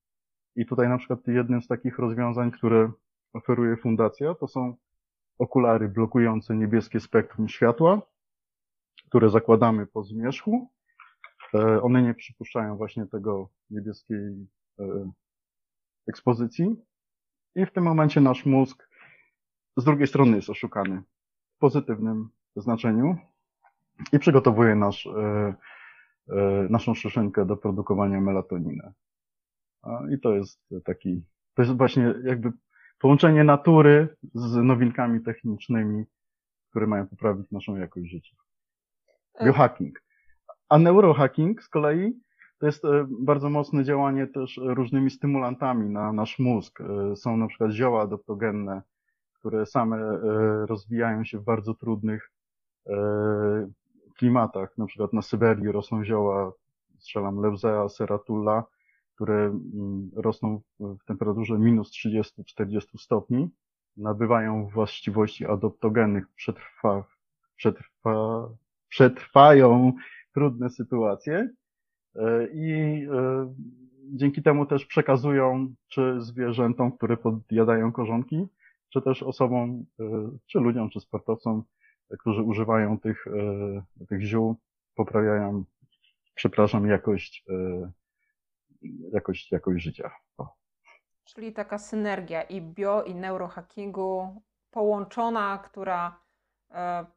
I 0.55 0.65
tutaj 0.65 0.89
na 0.89 0.97
przykład 0.97 1.27
jednym 1.27 1.61
z 1.61 1.67
takich 1.67 1.99
rozwiązań, 1.99 2.51
które 2.51 2.91
oferuje 3.33 3.77
fundacja, 3.77 4.35
to 4.35 4.47
są 4.47 4.75
okulary 5.37 5.89
blokujące 5.89 6.55
niebieskie 6.55 6.99
spektrum 6.99 7.49
światła, 7.49 8.01
które 9.09 9.29
zakładamy 9.29 9.85
po 9.85 10.03
zmierzchu. 10.03 10.69
E, 11.53 11.81
One 11.81 12.01
nie 12.01 12.13
przypuszczają 12.13 12.77
właśnie 12.77 13.05
tego 13.05 13.49
niebieskiej 13.69 14.47
e, 14.79 15.11
ekspozycji. 16.07 16.75
I 17.55 17.65
w 17.65 17.71
tym 17.71 17.83
momencie 17.83 18.21
nasz 18.21 18.45
mózg 18.45 18.87
z 19.77 19.83
drugiej 19.83 20.07
strony 20.07 20.35
jest 20.35 20.49
oszukany 20.49 21.01
w 21.55 21.59
pozytywnym 21.59 22.29
znaczeniu 22.55 23.15
i 24.13 24.19
przygotowuje 24.19 24.75
nasz, 24.75 25.07
e, 25.07 25.53
e, 26.29 26.67
naszą 26.69 26.95
szyszynkę 26.95 27.45
do 27.45 27.57
produkowania 27.57 28.21
melatoniny. 28.21 28.93
I 30.11 30.19
to 30.19 30.35
jest 30.35 30.61
taki, 30.85 31.25
to 31.53 31.61
jest 31.61 31.77
właśnie 31.77 32.13
jakby 32.23 32.51
połączenie 32.99 33.43
natury 33.43 34.17
z 34.33 34.55
nowinkami 34.55 35.21
technicznymi, 35.21 36.05
które 36.69 36.87
mają 36.87 37.07
poprawić 37.07 37.51
naszą 37.51 37.75
jakość 37.75 38.09
życia. 38.09 38.35
E, 39.33 39.45
Biohacking. 39.45 40.03
A 40.69 40.77
neurohacking 40.77 41.63
z 41.63 41.69
kolei 41.69 42.19
to 42.59 42.65
jest 42.65 42.83
bardzo 43.19 43.49
mocne 43.49 43.83
działanie 43.83 44.27
też 44.27 44.59
różnymi 44.63 45.11
stymulantami 45.11 45.89
na 45.89 46.13
nasz 46.13 46.39
mózg. 46.39 46.79
Są 47.15 47.37
na 47.37 47.47
przykład 47.47 47.71
zioła 47.71 48.01
adaptogenne, 48.01 48.81
które 49.47 49.65
same 49.65 49.97
e, 49.97 50.19
rozwijają 50.65 51.23
się 51.23 51.39
w 51.39 51.43
bardzo 51.43 51.73
trudnych 51.73 52.31
e, 52.87 52.95
klimatach. 54.17 54.77
Na 54.77 54.85
przykład 54.85 55.13
na 55.13 55.21
Syberii 55.21 55.71
rosną 55.71 56.05
zioła, 56.05 56.51
strzelam 56.99 57.41
Levzea, 57.41 57.89
Seratulla, 57.89 58.63
które 59.15 59.35
mm, 59.45 60.11
rosną 60.15 60.61
w 60.79 61.05
temperaturze 61.05 61.59
minus 61.59 61.91
30-40 61.91 62.81
stopni, 62.97 63.49
nabywają 63.97 64.67
właściwości 64.67 65.45
adaptogennych, 65.45 66.27
przetrwa, 66.35 67.03
przetrwa, 67.55 68.49
przetrwają 68.89 69.93
trudne 70.33 70.69
sytuacje. 70.69 71.49
E, 72.15 72.47
i 72.53 73.07
dzięki 74.09 74.41
temu 74.43 74.65
też 74.65 74.85
przekazują 74.85 75.73
czy 75.87 76.21
zwierzętom, 76.21 76.91
które 76.91 77.17
podjadają 77.17 77.91
korzonki, 77.91 78.47
czy 78.89 79.01
też 79.01 79.23
osobom, 79.23 79.85
e, 79.99 80.03
czy 80.45 80.59
ludziom, 80.59 80.89
czy 80.89 80.99
sportowcom, 80.99 81.63
którzy 82.19 82.43
używają 82.43 82.99
tych, 82.99 83.27
e, 83.99 84.05
tych 84.05 84.21
ziół, 84.21 84.55
poprawiają, 84.95 85.63
przepraszam, 86.35 86.87
jakość, 86.87 87.45
e, 87.49 87.91
jakość, 89.13 89.51
jakość 89.51 89.83
życia. 89.83 90.11
O. 90.37 90.55
Czyli 91.25 91.53
taka 91.53 91.77
synergia 91.77 92.41
i 92.41 92.61
bio, 92.61 93.03
i 93.03 93.15
neurohackingu 93.15 94.41
połączona, 94.71 95.57
która 95.57 96.19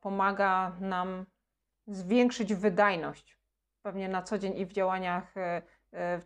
pomaga 0.01 0.77
nam 0.81 1.27
zwiększyć 1.87 2.55
wydajność 2.55 3.39
pewnie 3.83 4.09
na 4.09 4.23
co 4.23 4.39
dzień 4.39 4.59
i 4.59 4.67
w 4.67 4.73
działaniach 4.73 5.35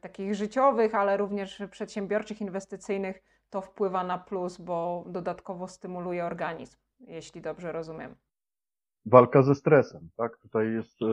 takich 0.01 0.35
życiowych, 0.35 0.95
ale 0.95 1.17
również 1.17 1.63
przedsiębiorczych, 1.71 2.41
inwestycyjnych, 2.41 3.23
to 3.55 3.61
wpływa 3.61 4.05
na 4.05 4.19
plus, 4.19 4.61
bo 4.61 5.05
dodatkowo 5.07 5.69
stymuluje 5.69 6.25
organizm, 6.25 6.77
jeśli 7.01 7.41
dobrze 7.41 7.73
rozumiem. 7.73 8.15
Walka 9.07 9.43
ze 9.43 9.55
stresem, 9.55 10.09
tak? 10.17 10.37
Tutaj 10.37 10.73
jest 10.73 11.03
e, 11.03 11.07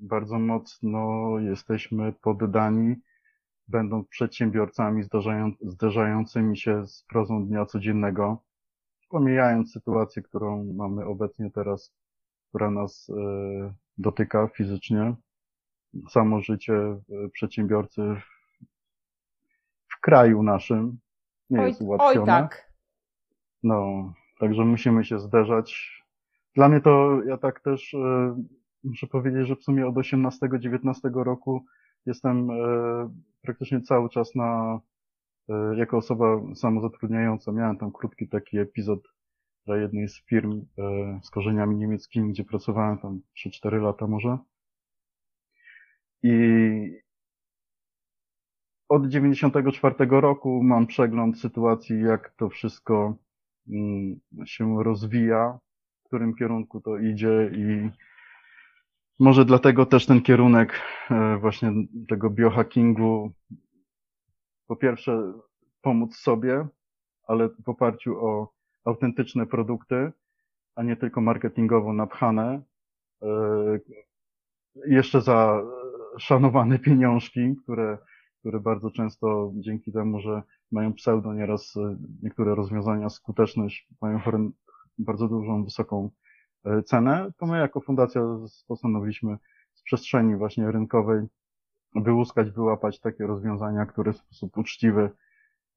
bardzo 0.00 0.38
mocno 0.38 1.38
jesteśmy 1.38 2.12
poddani, 2.12 2.94
będąc 3.68 4.08
przedsiębiorcami 4.08 5.02
zdarzają, 5.02 5.52
zderzającymi 5.60 6.56
się 6.56 6.86
z 6.86 7.04
prozą 7.08 7.46
dnia 7.46 7.66
codziennego, 7.66 8.42
pomijając 9.08 9.72
sytuację, 9.72 10.22
którą 10.22 10.64
mamy 10.64 11.04
obecnie 11.04 11.50
teraz, 11.50 11.94
która 12.48 12.70
nas 12.70 13.10
e, 13.10 13.74
dotyka 13.98 14.48
fizycznie. 14.48 15.14
Samo 16.08 16.40
życie 16.40 16.74
e, 16.74 17.00
przedsiębiorcy 17.32 18.02
w 19.88 20.00
kraju 20.00 20.42
naszym 20.42 20.98
nie 21.52 21.60
Oj, 21.60 21.68
jest 21.68 21.82
ułatwione. 21.82 22.20
oj 22.20 22.26
tak. 22.26 22.72
No, 23.62 24.12
także 24.40 24.64
musimy 24.64 25.04
się 25.04 25.18
zderzać. 25.18 26.02
Dla 26.54 26.68
mnie 26.68 26.80
to, 26.80 27.22
ja 27.22 27.38
tak 27.38 27.60
też 27.60 27.94
e, 27.94 28.36
muszę 28.84 29.06
powiedzieć, 29.06 29.46
że 29.48 29.56
w 29.56 29.62
sumie 29.62 29.86
od 29.86 29.94
18-19 29.94 31.22
roku 31.24 31.64
jestem 32.06 32.50
e, 32.50 32.54
praktycznie 33.42 33.80
cały 33.80 34.08
czas 34.08 34.34
na, 34.34 34.80
e, 35.48 35.76
jako 35.76 35.96
osoba 35.96 36.40
samozatrudniająca. 36.54 37.52
Miałem 37.52 37.76
tam 37.78 37.92
krótki 37.92 38.28
taki 38.28 38.58
epizod 38.58 39.00
dla 39.66 39.76
jednej 39.76 40.08
z 40.08 40.24
firm 40.26 40.64
e, 40.78 41.20
z 41.22 41.30
korzeniami 41.30 41.76
niemieckimi, 41.76 42.30
gdzie 42.32 42.44
pracowałem 42.44 42.98
tam 42.98 43.20
3-4 43.46 43.82
lata 43.82 44.06
może. 44.06 44.38
I 46.22 47.01
od 48.92 49.08
94 49.08 49.94
roku 50.10 50.62
mam 50.62 50.86
przegląd 50.86 51.38
sytuacji, 51.40 52.00
jak 52.00 52.30
to 52.30 52.48
wszystko 52.48 53.14
mm, 53.68 54.20
się 54.46 54.82
rozwija, 54.82 55.58
w 56.00 56.06
którym 56.06 56.34
kierunku 56.34 56.80
to 56.80 56.98
idzie 56.98 57.50
i 57.54 57.90
może 59.18 59.44
dlatego 59.44 59.86
też 59.86 60.06
ten 60.06 60.22
kierunek 60.22 60.80
e, 61.10 61.36
właśnie 61.38 61.72
tego 62.08 62.30
biohackingu 62.30 63.32
po 64.66 64.76
pierwsze 64.76 65.32
pomóc 65.82 66.16
sobie, 66.16 66.66
ale 67.26 67.48
w 67.48 67.68
oparciu 67.68 68.26
o 68.26 68.52
autentyczne 68.84 69.46
produkty, 69.46 70.12
a 70.74 70.82
nie 70.82 70.96
tylko 70.96 71.20
marketingowo 71.20 71.92
napchane. 71.92 72.62
E, 73.22 73.28
Jeszcze 74.86 75.20
za 75.20 75.62
szanowane 76.18 76.78
pieniążki, 76.78 77.56
które, 77.62 77.98
które 78.42 78.60
bardzo 78.60 78.90
często 78.90 79.52
dzięki 79.54 79.92
temu, 79.92 80.20
że 80.20 80.42
mają 80.70 80.92
pseudo 80.92 81.34
nieraz 81.34 81.76
e, 81.76 81.96
niektóre 82.22 82.54
rozwiązania, 82.54 83.10
skuteczność 83.10 83.88
mają 84.00 84.20
bardzo 84.98 85.28
dużą, 85.28 85.64
wysoką 85.64 86.10
e, 86.64 86.82
cenę, 86.82 87.32
to 87.38 87.46
my 87.46 87.58
jako 87.58 87.80
fundacja 87.80 88.22
postanowiliśmy 88.68 89.38
z 89.74 89.82
przestrzeni 89.82 90.36
właśnie 90.36 90.70
rynkowej 90.70 91.26
wyłuskać, 91.94 92.50
wyłapać 92.50 93.00
takie 93.00 93.26
rozwiązania, 93.26 93.86
które 93.86 94.12
w 94.12 94.16
sposób 94.16 94.58
uczciwy, 94.58 95.10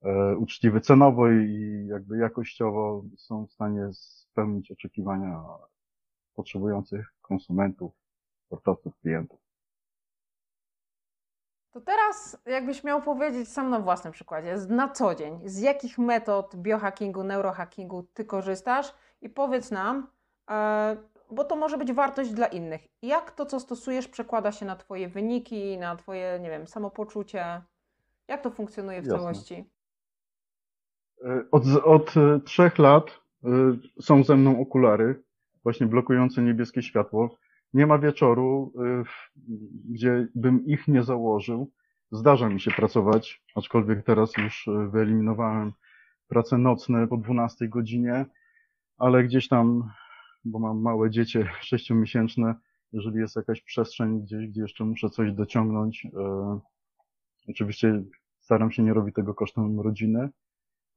e, 0.02 0.38
uczciwy 0.38 0.82
cenowo 0.82 1.32
i 1.32 1.86
jakby 1.90 2.18
jakościowo 2.18 3.04
są 3.18 3.46
w 3.48 3.52
stanie 3.52 3.90
spełnić 3.94 4.72
oczekiwania 4.72 5.44
potrzebujących 6.36 7.14
konsumentów, 7.22 7.94
sportowców, 8.46 8.98
klientów. 8.98 9.45
To 11.76 11.82
teraz, 11.82 12.38
jakbyś 12.46 12.84
miał 12.84 13.02
powiedzieć 13.02 13.50
sam 13.50 13.70
na 13.70 13.80
własnym 13.80 14.14
przykładzie, 14.14 14.56
na 14.70 14.90
co 14.90 15.16
dzień, 15.16 15.40
z 15.46 15.60
jakich 15.60 15.98
metod 15.98 16.56
biohackingu, 16.56 17.24
neurohackingu 17.24 18.04
ty 18.14 18.26
korzystasz 18.26 18.94
i 19.22 19.30
powiedz 19.30 19.72
nam, 19.72 20.08
e, 20.50 20.98
bo 21.32 21.44
to 21.44 21.56
może 21.56 21.78
być 21.78 21.94
wartość 21.94 22.32
dla 22.34 22.48
innych. 22.48 22.88
Jak 23.02 23.32
to, 23.32 23.46
co 23.46 23.60
stosujesz, 23.60 24.08
przekłada 24.08 24.52
się 24.52 24.66
na 24.66 24.76
twoje 24.76 25.08
wyniki, 25.08 25.78
na 25.78 25.96
twoje, 25.96 26.40
nie 26.42 26.50
wiem, 26.50 26.68
samopoczucie? 26.68 27.62
Jak 28.28 28.42
to 28.42 28.52
funkcjonuje 28.52 29.02
w 29.02 29.06
Jasne. 29.06 29.20
całości? 29.20 29.66
E, 31.26 31.46
Od, 31.52 31.64
od 31.84 32.18
e, 32.18 32.40
trzech 32.40 32.80
lat 32.80 33.06
są 34.02 34.24
ze 34.24 34.36
mną 34.36 34.62
okulary, 34.62 35.24
właśnie 35.64 35.88
blokujące 35.88 36.42
niebieskie 36.42 36.82
światło. 36.82 37.38
Nie 37.76 37.88
ma 37.88 38.00
wieczoru, 38.00 38.74
w- 39.06 39.40
gdzie 39.92 40.28
bym 40.36 40.66
ich 40.66 40.88
nie 40.88 41.04
założył. 41.04 41.72
Zdarza 42.12 42.50
mi 42.50 42.62
się 42.62 42.72
pracować, 42.72 43.44
aczkolwiek 43.56 44.06
teraz 44.06 44.38
już 44.38 44.68
e, 44.68 44.90
wyeliminowałem 44.90 45.72
prace 46.28 46.58
nocne 46.58 47.08
po 47.08 47.18
12 47.18 47.68
godzinie, 47.68 48.26
ale 48.98 49.24
gdzieś 49.24 49.48
tam, 49.48 49.90
bo 50.46 50.60
mam 50.60 50.82
małe 50.82 51.10
dziecię 51.10 51.50
sześciomiesięczne, 51.70 52.56
jeżeli 52.92 53.18
jest 53.18 53.36
jakaś 53.36 53.62
przestrzeń 53.62 54.22
gdzieś, 54.22 54.48
gdzie 54.48 54.62
jeszcze 54.62 54.86
muszę 54.86 55.10
coś 55.10 55.34
dociągnąć, 55.34 56.06
e, 56.06 56.60
oczywiście 57.50 58.04
staram 58.40 58.72
się 58.72 58.84
nie 58.84 58.94
robić 58.94 59.16
tego 59.16 59.34
kosztem 59.34 59.80
rodziny, 59.80 60.30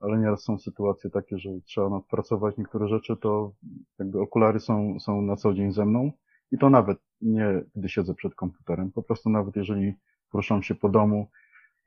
ale 0.00 0.18
nieraz 0.18 0.42
są 0.42 0.58
sytuacje 0.58 1.10
takie, 1.10 1.38
że 1.38 1.50
trzeba 1.64 1.88
nadpracować 1.88 2.56
niektóre 2.56 2.88
rzeczy, 2.88 3.16
to 3.16 3.52
jakby 3.98 4.20
okulary 4.20 4.60
są, 4.60 5.00
są 5.00 5.22
na 5.22 5.36
co 5.36 5.54
dzień 5.54 5.72
ze 5.72 5.86
mną 5.86 6.12
i 6.52 6.58
to 6.58 6.70
nawet 6.70 6.98
nie 7.20 7.62
gdy 7.76 7.88
siedzę 7.88 8.14
przed 8.14 8.34
komputerem, 8.34 8.92
po 8.92 9.02
prostu 9.02 9.30
nawet 9.30 9.56
jeżeli 9.56 9.94
poruszam 10.30 10.62
się 10.62 10.74
po 10.74 10.88
domu, 10.88 11.30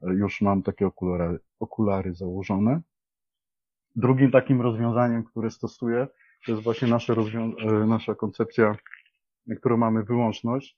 e, 0.01 0.13
już 0.13 0.41
mam 0.41 0.63
takie 0.63 0.87
okulary, 0.87 1.39
okulary 1.59 2.13
założone. 2.13 2.81
Drugim 3.95 4.31
takim 4.31 4.61
rozwiązaniem, 4.61 5.23
które 5.23 5.51
stosuję, 5.51 6.07
to 6.45 6.51
jest 6.51 6.63
właśnie 6.63 6.87
rozwią- 6.87 7.53
e, 7.59 7.85
nasza 7.87 8.15
koncepcja, 8.15 8.75
na 9.47 9.55
którą 9.55 9.77
mamy 9.77 10.03
wyłączność. 10.03 10.77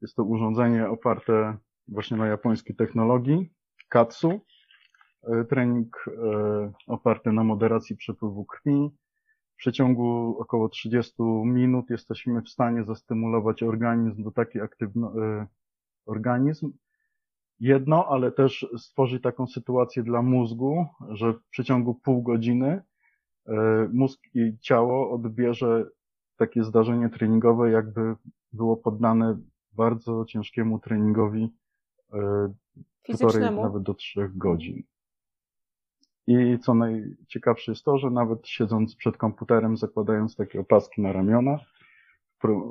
Jest 0.00 0.16
to 0.16 0.24
urządzenie 0.24 0.88
oparte 0.88 1.56
właśnie 1.88 2.16
na 2.16 2.26
japońskiej 2.26 2.76
technologii, 2.76 3.50
KATSU, 3.88 4.40
E, 5.22 5.44
trening 5.44 6.04
oparty 6.86 7.32
na 7.32 7.44
moderacji 7.44 7.96
przepływu 7.96 8.44
krwi. 8.44 8.90
W 9.58 9.60
przeciągu 9.60 10.36
około 10.38 10.68
30 10.68 11.22
minut 11.44 11.90
jesteśmy 11.90 12.42
w 12.42 12.48
stanie 12.48 12.84
zastymulować 12.84 13.62
organizm 13.62 14.22
do 14.22 14.30
takiej 14.30 14.62
aktywno, 14.62 15.12
e, 15.24 15.46
organizm. 16.06 16.72
Jedno, 17.60 18.06
ale 18.06 18.32
też 18.32 18.66
stworzyć 18.78 19.22
taką 19.22 19.46
sytuację 19.46 20.02
dla 20.02 20.22
mózgu, 20.22 20.86
że 21.08 21.32
w 21.32 21.44
przeciągu 21.50 21.94
pół 21.94 22.22
godziny 22.22 22.82
e, 23.48 23.88
mózg 23.92 24.20
i 24.34 24.58
ciało 24.60 25.10
odbierze 25.10 25.86
takie 26.36 26.64
zdarzenie 26.64 27.08
treningowe, 27.08 27.70
jakby 27.70 28.14
było 28.52 28.76
poddane 28.76 29.38
bardzo 29.72 30.24
ciężkiemu 30.24 30.78
treningowi 30.78 31.42
e, 31.42 31.48
półtorej, 32.12 32.54
Fizycznemu? 33.02 33.62
nawet 33.62 33.82
do 33.82 33.94
trzech 33.94 34.36
godzin. 34.36 34.82
I 36.28 36.58
co 36.58 36.74
najciekawsze 36.74 37.72
jest 37.72 37.84
to, 37.84 37.98
że 37.98 38.10
nawet 38.10 38.48
siedząc 38.48 38.96
przed 38.96 39.16
komputerem, 39.16 39.76
zakładając 39.76 40.36
takie 40.36 40.60
opaski 40.60 41.02
na 41.02 41.12
ramiona, 41.12 41.58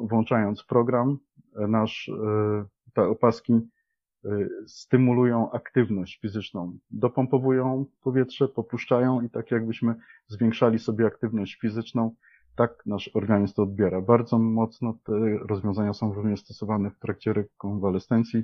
włączając 0.03 0.63
program, 0.63 1.17
nasz, 1.55 2.09
e, 2.09 2.65
te 2.93 3.03
opaski 3.03 3.53
e, 3.53 4.29
stymulują 4.67 5.51
aktywność 5.51 6.19
fizyczną. 6.19 6.77
Dopompowują 6.91 7.85
powietrze, 8.03 8.47
popuszczają 8.47 9.21
i 9.21 9.29
tak 9.29 9.51
jakbyśmy 9.51 9.95
zwiększali 10.27 10.79
sobie 10.79 11.05
aktywność 11.05 11.59
fizyczną, 11.59 12.15
tak 12.55 12.83
nasz 12.85 13.09
organizm 13.13 13.53
to 13.55 13.63
odbiera. 13.63 14.01
Bardzo 14.01 14.39
mocno 14.39 14.97
te 15.03 15.13
rozwiązania 15.37 15.93
są 15.93 16.13
również 16.13 16.39
stosowane 16.39 16.91
w 16.91 16.99
trakcie 16.99 17.33
rekonwalescencji 17.33 18.43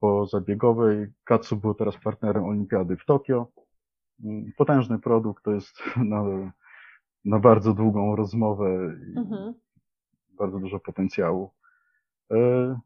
pozabiegowej. 0.00 1.06
Katsu 1.24 1.56
był 1.56 1.74
teraz 1.74 1.96
partnerem 1.96 2.44
olimpiady 2.44 2.96
w 2.96 3.04
Tokio. 3.04 3.46
Potężny 4.56 4.98
produkt, 4.98 5.44
to 5.44 5.50
jest 5.52 5.82
na, 5.96 6.24
na 7.24 7.38
bardzo 7.38 7.74
długą 7.74 8.16
rozmowę 8.16 8.96
i 9.14 9.18
Mhm. 9.18 9.54
bardzo 10.38 10.58
dużo 10.58 10.80
potencjału. 10.80 11.50
E, 12.32 12.80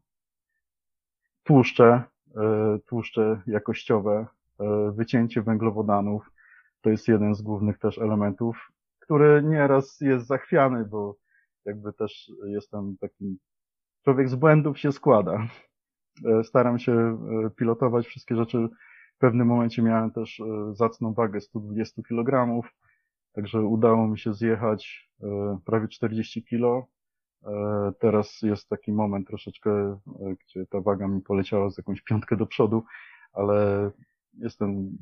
Tłuszcze, 1.43 2.03
e, 2.35 2.79
tłuszcze 2.85 3.41
jakościowe, 3.47 4.25
e, 4.59 4.91
wycięcie 4.91 5.41
węglowodanów, 5.41 6.31
to 6.81 6.89
jest 6.89 7.07
jeden 7.07 7.35
z 7.35 7.41
głównych 7.41 7.79
też 7.79 7.97
elementów, 7.97 8.71
który 8.99 9.43
nieraz 9.43 10.01
jest 10.01 10.27
zachwiany, 10.27 10.85
bo 10.85 11.15
jakby 11.65 11.93
też 11.93 12.31
jestem 12.45 12.97
takim, 13.01 13.37
człowiek 14.03 14.29
z 14.29 14.35
błędów 14.35 14.79
się 14.79 14.91
składa. 14.91 15.47
Staram 16.43 16.79
się 16.79 17.17
pilotować 17.55 18.07
wszystkie 18.07 18.35
rzeczy. 18.35 18.69
W 19.15 19.17
pewnym 19.17 19.47
momencie 19.47 19.81
miałem 19.81 20.11
też 20.11 20.39
e, 20.39 20.75
zacną 20.75 21.13
wagę 21.13 21.41
120 21.41 22.01
kg, 22.03 22.61
także 23.33 23.61
udało 23.61 24.07
mi 24.07 24.19
się 24.19 24.33
zjechać 24.33 25.09
e, 25.23 25.59
prawie 25.65 25.87
40 25.87 26.43
kg. 26.43 26.87
E, 27.45 27.91
Teraz 27.99 28.41
jest 28.41 28.69
taki 28.69 28.91
moment 28.91 29.27
troszeczkę, 29.27 29.99
gdzie 30.39 30.65
ta 30.65 30.81
waga 30.81 31.07
mi 31.07 31.21
poleciała 31.21 31.69
z 31.69 31.77
jakąś 31.77 32.01
piątkę 32.01 32.37
do 32.37 32.45
przodu, 32.45 32.83
ale 33.33 33.91
jestem 34.33 34.97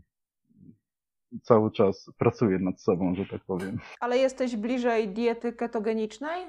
cały 1.41 1.71
czas 1.71 2.11
pracuję 2.17 2.59
nad 2.59 2.81
sobą, 2.81 3.15
że 3.15 3.25
tak 3.25 3.41
powiem. 3.45 3.79
Ale 3.99 4.17
jesteś 4.17 4.55
bliżej 4.55 5.09
diety 5.09 5.53
ketogenicznej? 5.53 6.45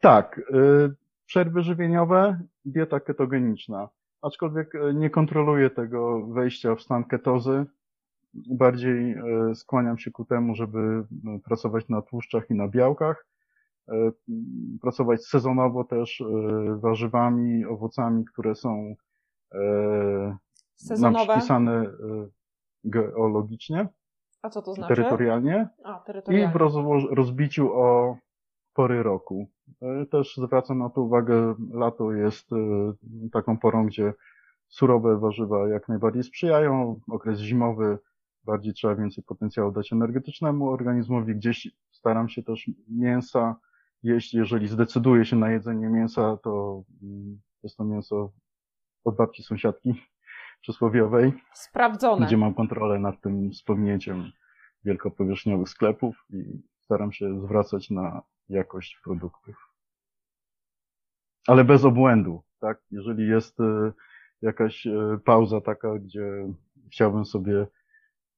Tak, 0.00 0.40
przerwy 1.26 1.62
żywieniowe, 1.62 2.40
dieta 2.64 3.00
ketogeniczna. 3.00 3.88
Aczkolwiek 4.22 4.74
e, 4.74 4.94
nie 4.94 5.10
kontroluję 5.10 5.70
tego 5.70 6.26
wejścia 6.26 6.74
w 6.74 6.82
stan 6.82 7.04
ketozy. 7.04 7.64
Bardziej 8.34 9.12
e, 9.12 9.54
skłaniam 9.54 9.98
się 9.98 10.10
ku 10.10 10.24
temu, 10.24 10.54
żeby 10.54 10.78
m, 10.78 11.40
pracować 11.44 11.88
na 11.88 12.02
tłuszczach 12.02 12.50
i 12.50 12.54
na 12.54 12.68
białkach. 12.68 13.26
E, 13.88 13.92
Pracować 14.82 15.24
sezonowo 15.26 15.84
też 15.84 16.20
e, 16.20 16.24
warzywami, 16.80 17.64
owocami, 17.64 18.24
które 18.24 18.54
są 18.54 18.94
e, 19.52 19.58
nam 20.28 20.38
Sezonowe? 20.76 21.26
przypisane 21.32 21.72
e, 21.82 21.88
geologicznie, 22.84 23.88
A 24.42 24.50
co 24.50 24.62
to 24.62 24.74
znaczy? 24.74 24.94
terytorialnie. 24.94 25.68
A, 25.84 26.00
I 26.02 26.06
terytorialnie. 26.06 26.52
w 26.52 26.56
rozło- 26.56 27.14
rozbiciu 27.14 27.72
o 27.74 28.16
pory 28.74 29.02
roku. 29.02 29.46
E, 29.82 30.06
Też 30.06 30.36
zwracam 30.36 30.78
na 30.78 30.90
to 30.90 31.02
uwagę, 31.02 31.54
lato 31.72 32.12
jest 32.12 32.52
e, 32.52 32.56
taką 33.32 33.58
porą, 33.58 33.86
gdzie 33.86 34.14
surowe 34.68 35.18
warzywa 35.18 35.68
jak 35.68 35.88
najbardziej 35.88 36.22
sprzyjają. 36.22 37.00
Okres 37.10 37.40
zimowy 37.40 37.98
bardziej 38.44 38.74
trzeba 38.74 38.94
więcej 38.94 39.24
potencjału 39.24 39.72
dać 39.72 39.92
energetycznemu 39.92 40.70
organizmowi. 40.70 41.34
Gdzieś 41.34 41.68
staram 41.90 42.28
się 42.28 42.42
też 42.42 42.70
mięsa 42.88 43.56
jeść. 44.02 44.34
Jeżeli 44.34 44.68
zdecyduję 44.68 45.24
się 45.24 45.36
na 45.36 45.50
jedzenie 45.50 45.88
mięsa, 45.88 46.36
to 46.42 46.82
mm, 47.02 47.40
jest 47.62 47.76
to 47.76 47.84
mięso 47.84 48.32
od 49.04 49.16
babci 49.16 49.42
sąsiadki 49.42 49.94
przysłowiowej 50.62 51.32
Sprawdzone. 51.54 52.26
gdzie 52.26 52.36
mam 52.36 52.54
kontrolę 52.54 52.98
nad 52.98 53.20
tym 53.20 53.50
wspomnieniem 53.50 54.30
wielkopowierzchniowych 54.84 55.68
sklepów 55.68 56.24
i 56.30 56.62
staram 56.80 57.12
się 57.12 57.40
zwracać 57.40 57.90
na 57.90 58.22
jakość 58.48 59.00
produktów. 59.04 59.72
Ale 61.46 61.64
bez 61.64 61.84
obłędu, 61.84 62.42
tak? 62.60 62.82
Jeżeli 62.90 63.28
jest 63.28 63.60
e, 63.60 63.92
jakaś 64.42 64.86
e, 64.86 65.18
pauza 65.24 65.60
taka, 65.60 65.98
gdzie 65.98 66.48
chciałbym 66.90 67.24
sobie 67.24 67.66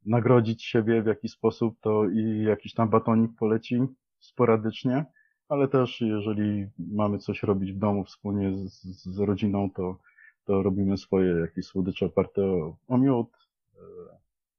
nagrodzić 0.07 0.65
siebie 0.65 1.03
w 1.03 1.07
jakiś 1.07 1.33
sposób, 1.33 1.81
to 1.81 2.09
i 2.09 2.43
jakiś 2.43 2.75
tam 2.75 2.89
batonik 2.89 3.31
poleci 3.39 3.81
sporadycznie, 4.21 5.05
ale 5.49 5.69
też 5.69 6.01
jeżeli 6.01 6.67
mamy 6.79 7.19
coś 7.19 7.43
robić 7.43 7.73
w 7.73 7.79
domu 7.79 8.05
wspólnie 8.05 8.69
z, 8.69 8.83
z 9.05 9.19
rodziną, 9.19 9.71
to, 9.71 9.99
to 10.45 10.63
robimy 10.63 10.99
swoje 10.99 11.31
jakieś 11.31 11.67
słodycze 11.67 12.07
oparte 12.07 12.43
o, 12.43 12.77
o 12.89 12.99
miód, 12.99 13.29
e, 13.75 13.79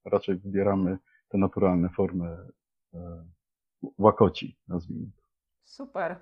raczej 0.05 0.35
wybieramy 0.35 0.97
te 1.29 1.37
naturalne 1.37 1.89
formy 1.89 2.37
e, 2.93 3.25
łakoci, 3.97 4.57
nazwijmy. 4.67 5.18
Super. 5.69 6.15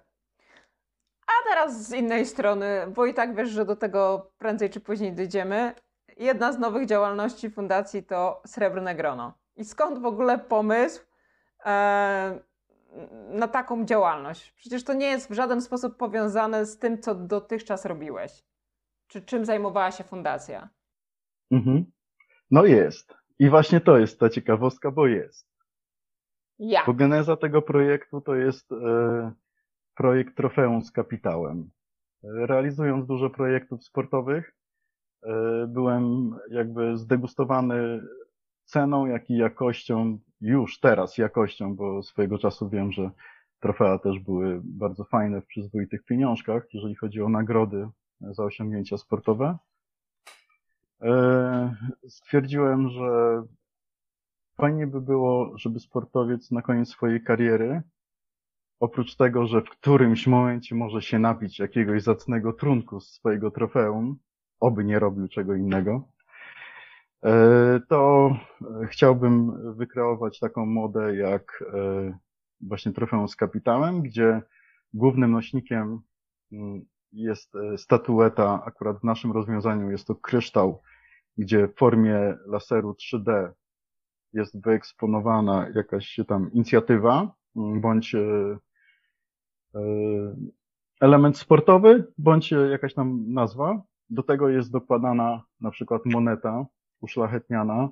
A 1.28 1.50
teraz 1.50 1.88
z 1.88 1.94
innej 1.94 2.26
strony, 2.26 2.88
bo 2.96 3.06
i 3.06 3.14
tak 3.14 3.36
wiesz, 3.36 3.50
że 3.50 3.66
do 3.66 3.76
tego 3.76 4.32
prędzej 4.38 4.70
czy 4.70 4.80
później 4.80 5.14
dojdziemy. 5.14 5.74
Jedna 6.18 6.54
z 6.54 6.60
nowych 6.60 6.86
działalności 6.86 7.50
fundacji 7.50 8.04
to 8.04 8.42
Srebrne 8.46 8.96
Grono. 8.96 9.34
I 9.56 9.66
skąd 9.66 10.00
w 10.00 10.06
ogóle 10.06 10.40
pomysł 10.40 11.06
e, 11.66 12.40
na 13.30 13.48
taką 13.48 13.86
działalność? 13.86 14.52
Przecież 14.52 14.84
to 14.84 14.94
nie 14.94 15.08
jest 15.08 15.30
w 15.30 15.34
żaden 15.34 15.62
sposób 15.62 15.98
powiązane 15.98 16.66
z 16.66 16.80
tym, 16.80 17.02
co 17.02 17.16
dotychczas 17.16 17.86
robiłeś. 17.86 18.44
Czy 19.08 19.22
czym 19.22 19.46
zajmowała 19.46 19.92
się 19.92 20.04
fundacja? 20.04 20.70
Mhm. 21.52 21.86
No 22.52 22.66
jest. 22.66 23.14
I 23.40 23.50
właśnie 23.50 23.82
to 23.82 23.98
jest 23.98 24.20
ta 24.20 24.30
ciekawostka, 24.30 24.92
bo 24.92 25.08
jest. 25.08 25.57
Ja. 26.60 26.84
Bo 26.86 26.93
geneza 26.93 27.38
tego 27.38 27.62
projektu 27.62 28.22
to 28.22 28.36
jest 28.36 28.72
e, 28.72 29.32
projekt 29.96 30.38
Trofeum 30.38 30.82
z 30.82 30.91
Kapitałem. 30.91 31.70
E, 32.24 32.28
Realizując 32.48 33.08
dużo 33.08 33.30
projektów 33.30 33.84
sportowych, 33.84 34.56
e, 35.24 35.67
byłem 35.67 36.36
jakby 36.52 36.98
zdegustowany 36.98 38.02
ceną, 38.63 39.06
jak 39.06 39.30
i 39.30 39.38
jakością, 39.38 40.17
już 40.41 40.80
teraz 40.80 41.17
jakością, 41.17 41.76
bo 41.76 42.04
swojego 42.04 42.38
czasu 42.38 42.70
wiem, 42.70 42.91
że 42.91 43.12
trofea 43.60 44.00
też 44.00 44.20
były 44.20 44.62
bardzo 44.63 45.04
fajne 45.04 45.41
w 45.41 45.46
przyzwoitych 45.46 46.06
pieniążkach, 46.06 46.74
jeżeli 46.74 46.96
chodzi 46.96 47.22
o 47.22 47.30
nagrody 47.30 47.89
za 48.22 48.43
osiągnięcia 48.43 48.98
sportowe. 48.98 49.58
E, 51.02 51.76
Stwierdziłem, 52.08 52.89
że 52.89 53.43
fajnie 54.58 54.88
by 54.88 55.02
było, 55.02 55.58
żeby 55.58 55.80
sportowiec 55.80 56.52
na 56.52 56.62
koniec 56.62 56.89
swojej 56.89 57.24
kariery, 57.24 57.82
oprócz 58.80 59.15
tego, 59.15 59.48
że 59.48 59.62
w 59.62 59.70
którymś 59.70 60.28
momencie 60.28 60.76
może 60.76 61.02
się 61.02 61.20
napić 61.20 61.60
jakiegoś 61.60 62.04
zacnego 62.04 62.54
trunku 62.54 63.00
z 63.00 63.12
swojego 63.12 63.52
trofeum, 63.52 64.17
oby 64.60 64.84
nie 64.84 65.00
robił 65.00 65.28
czego 65.28 65.56
innego, 65.56 66.08
e, 67.24 67.80
to 67.89 68.32
e, 68.82 68.88
chciałbym 68.88 69.52
wykreować 69.76 70.39
taką 70.39 70.65
modę 70.65 71.15
jak 71.15 71.63
e, 71.74 72.17
właśnie 72.62 72.91
trofeum 72.91 73.28
z 73.28 73.36
kapitałem, 73.36 74.02
gdzie 74.02 74.41
głównym 74.93 75.32
nośnikiem 75.32 76.02
mm, 76.52 76.82
jest 77.12 77.54
statueta, 77.78 78.63
akurat 78.65 79.00
w 79.00 79.04
naszym 79.04 79.32
rozwiązaniu 79.32 79.91
jest 79.91 80.08
to 80.08 80.15
kryształ, 80.15 80.82
gdzie 81.38 81.67
w 81.67 81.76
formie 81.76 82.38
laseru 82.46 82.91
3D 82.91 83.52
jest 84.38 84.62
wyeksponowana 84.63 85.69
jakaś 85.76 86.19
tam 86.28 86.52
inicjatywa, 86.52 87.32
mm, 87.56 87.82
bądź 87.82 88.15
e, 88.15 88.19
e, 89.76 89.80
element 91.02 91.38
sportowy, 91.38 92.08
bądź 92.17 92.54
e, 92.54 92.56
jakaś 92.56 92.93
tam 92.93 93.34
nazwa. 93.34 93.82
Do 94.10 94.23
tego 94.23 94.50
jest 94.50 94.71
dokładana 94.71 95.43
na 95.62 95.71
przykład 95.71 96.02
moneta 96.06 96.65
uszlachetniana. 97.02 97.89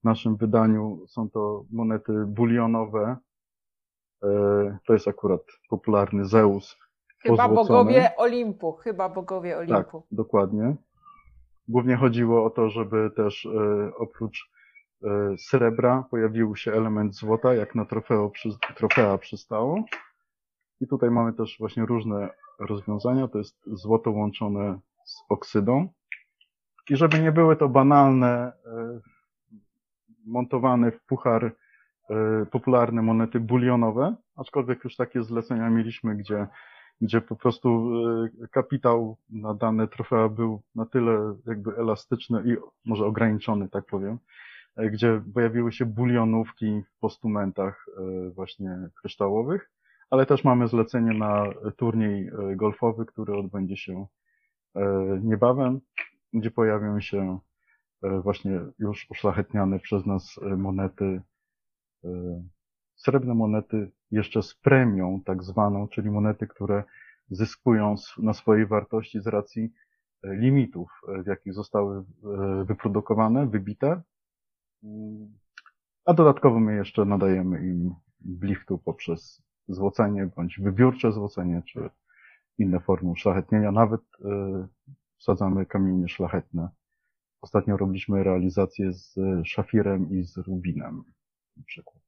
W 0.00 0.04
naszym 0.04 0.36
wydaniu 0.36 1.04
są 1.06 1.30
to 1.30 1.64
monety 1.70 2.12
bulionowe. 2.26 3.16
To 4.86 4.92
jest 4.92 5.08
akurat 5.08 5.40
popularny 5.70 6.24
Zeus. 6.24 6.76
Chyba 7.22 7.48
pozłocony. 7.48 7.78
bogowie 7.78 8.16
Olimpu. 8.16 8.72
Chyba 8.72 9.08
bogowie 9.08 9.50
Tak, 9.50 9.68
Olimpu. 9.68 10.06
dokładnie. 10.10 10.76
Głównie 11.68 11.96
chodziło 11.96 12.44
o 12.44 12.50
to, 12.50 12.70
żeby 12.70 13.10
też 13.16 13.48
oprócz 13.98 14.50
srebra 15.38 16.04
pojawił 16.10 16.56
się 16.56 16.72
element 16.72 17.14
złota, 17.14 17.54
jak 17.54 17.74
na 17.74 17.84
trofeo, 17.84 18.32
trofea 18.76 19.18
przystało. 19.18 19.84
I 20.80 20.86
tutaj 20.86 21.10
mamy 21.10 21.32
też 21.32 21.56
właśnie 21.58 21.86
różne 21.86 22.28
rozwiązania. 22.58 23.28
To 23.28 23.38
jest 23.38 23.56
złoto 23.66 24.10
łączone 24.10 24.78
z 25.04 25.22
oksydą. 25.28 25.88
I 26.90 26.96
żeby 26.96 27.18
nie 27.18 27.32
były 27.32 27.56
to 27.56 27.68
banalne, 27.68 28.52
e, 28.66 29.00
montowane 30.26 30.92
w 30.92 31.00
puchar 31.00 31.44
e, 32.10 32.46
popularne 32.46 33.02
monety 33.02 33.40
bulionowe, 33.40 34.16
aczkolwiek 34.36 34.84
już 34.84 34.96
takie 34.96 35.22
zlecenia 35.22 35.70
mieliśmy, 35.70 36.16
gdzie 36.16 36.46
gdzie 37.00 37.20
po 37.20 37.36
prostu 37.36 37.90
e, 38.44 38.48
kapitał 38.48 39.16
na 39.30 39.54
dane 39.54 39.88
trofea 39.88 40.28
był 40.28 40.62
na 40.74 40.86
tyle 40.86 41.34
jakby 41.46 41.76
elastyczny 41.76 42.42
i 42.46 42.56
może 42.84 43.06
ograniczony, 43.06 43.68
tak 43.68 43.86
powiem, 43.86 44.12
e, 44.12 44.47
gdzie 44.90 45.22
pojawiły 45.34 45.72
się 45.72 45.86
bulionówki 45.86 46.82
w 46.96 46.98
postumentach 47.00 47.86
e, 47.88 48.30
właśnie 48.30 48.88
kryształowych, 49.00 49.70
ale 50.10 50.26
też 50.26 50.44
mamy 50.44 50.68
zlecenie 50.68 51.18
na 51.18 51.44
turniej 51.76 52.28
e, 52.28 52.56
golfowy, 52.56 53.06
który 53.06 53.36
odbędzie 53.36 53.76
się 53.76 54.06
e, 54.74 55.20
niebawem, 55.22 55.80
gdzie 56.32 56.50
pojawią 56.50 57.00
się 57.00 57.38
e, 58.02 58.20
właśnie 58.20 58.60
już 58.78 59.06
uszlachetniane 59.10 59.78
przez 59.78 60.06
nas 60.06 60.38
e, 60.42 60.56
monety 60.56 61.22
e, 62.04 62.08
srebrne 62.98 63.34
monety 63.34 63.90
jeszcze 64.10 64.42
z 64.42 64.54
premią 64.54 65.20
tak 65.24 65.42
zwaną, 65.42 65.88
czyli 65.88 66.10
monety, 66.10 66.46
które 66.46 66.84
zyskują 67.30 67.94
na 68.18 68.32
swojej 68.32 68.66
wartości 68.66 69.20
z 69.20 69.26
racji 69.26 69.72
e, 70.22 70.34
limitów, 70.34 70.90
e, 71.08 71.22
w 71.22 71.26
jakich 71.26 71.54
zostały 71.54 71.98
e, 71.98 72.64
wyprodukowane, 72.64 73.46
wybite. 73.46 74.02
A 76.04 76.14
dodatkowo 76.14 76.60
my 76.60 76.76
jeszcze 76.76 77.04
nadajemy 77.04 77.66
im 77.66 77.94
bliftu 78.20 78.78
poprzez 78.78 79.42
złocenie 79.68 80.30
bądź 80.36 80.60
wybiórcze 80.60 81.12
złocenie, 81.12 81.62
czy 81.66 81.90
inne 82.58 82.80
formy 82.80 83.10
uszlachetnienia. 83.10 83.72
Nawet 83.72 84.00
e, 84.24 84.68
wsadzamy 85.16 85.66
kamienie 85.66 86.08
szlachetne. 86.08 86.68
Ostatnio 87.40 87.76
robiliśmy 87.76 88.24
realizację 88.24 88.92
z 88.92 89.14
szafirem 89.44 90.10
i 90.10 90.24
z 90.24 90.36
rubinem 90.36 91.04
na 91.56 91.62
przykład. 91.64 92.02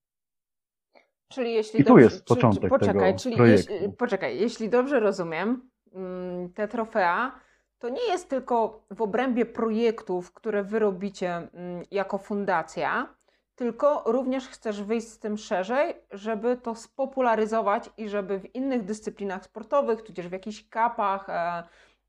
Czyli 1.28 1.52
jeśli 1.54 1.80
I 1.80 1.84
tu 1.84 1.88
dobrze, 1.88 2.04
jest 2.04 2.24
początek 2.24 2.62
czy, 2.62 2.68
poczekaj, 2.68 3.14
tego 3.14 3.36
projektu. 3.36 3.72
Jeśli, 3.72 3.92
poczekaj, 3.92 4.40
jeśli 4.40 4.68
dobrze 4.68 5.00
rozumiem, 5.00 5.70
mm, 5.92 6.52
te 6.52 6.68
trofea 6.68 7.40
to 7.80 7.88
nie 7.88 8.02
jest 8.08 8.28
tylko 8.28 8.82
w 8.90 9.02
obrębie 9.02 9.46
projektów, 9.46 10.32
które 10.32 10.62
wy 10.62 10.78
robicie 10.78 11.36
mm, 11.36 11.84
jako 11.90 12.18
fundacja, 12.18 13.14
tylko 13.56 14.02
również 14.06 14.48
chcesz 14.48 14.82
wyjść 14.82 15.08
z 15.08 15.18
tym 15.18 15.38
szerzej, 15.38 15.94
żeby 16.10 16.56
to 16.56 16.74
spopularyzować 16.74 17.90
i 17.96 18.08
żeby 18.08 18.38
w 18.38 18.54
innych 18.54 18.84
dyscyplinach 18.84 19.44
sportowych, 19.44 20.02
tudzież 20.02 20.28
w 20.28 20.32
jakichś 20.32 20.68
kapach, 20.68 21.28
e, 21.28 21.62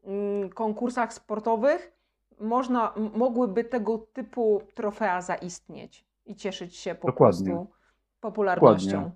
mm, 0.03 0.49
konkursach 0.49 1.13
sportowych 1.13 1.91
można, 2.39 2.93
mogłyby 3.13 3.63
tego 3.63 3.97
typu 3.97 4.61
trofea 4.73 5.21
zaistnieć 5.21 6.05
i 6.25 6.35
cieszyć 6.35 6.75
się 6.75 6.95
po 6.95 7.07
Dokładnie. 7.07 7.45
prostu 7.45 7.73
popularnością. 8.21 8.91
Dokładnie. 8.91 9.11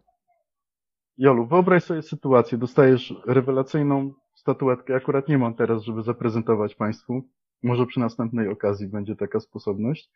Jolu, 1.18 1.46
wyobraź 1.46 1.84
sobie 1.84 2.02
sytuację, 2.02 2.58
dostajesz 2.58 3.13
rewelacyjną 3.26 4.13
statuetkę, 4.45 4.95
akurat 4.95 5.27
nie 5.27 5.38
mam 5.38 5.53
teraz, 5.53 5.84
żeby 5.84 6.03
zaprezentować 6.03 6.75
Państwu, 6.75 7.23
może 7.63 7.86
przy 7.86 7.99
następnej 7.99 8.47
okazji 8.49 8.88
będzie 8.88 9.15
taka 9.15 9.39
sposobność, 9.39 10.12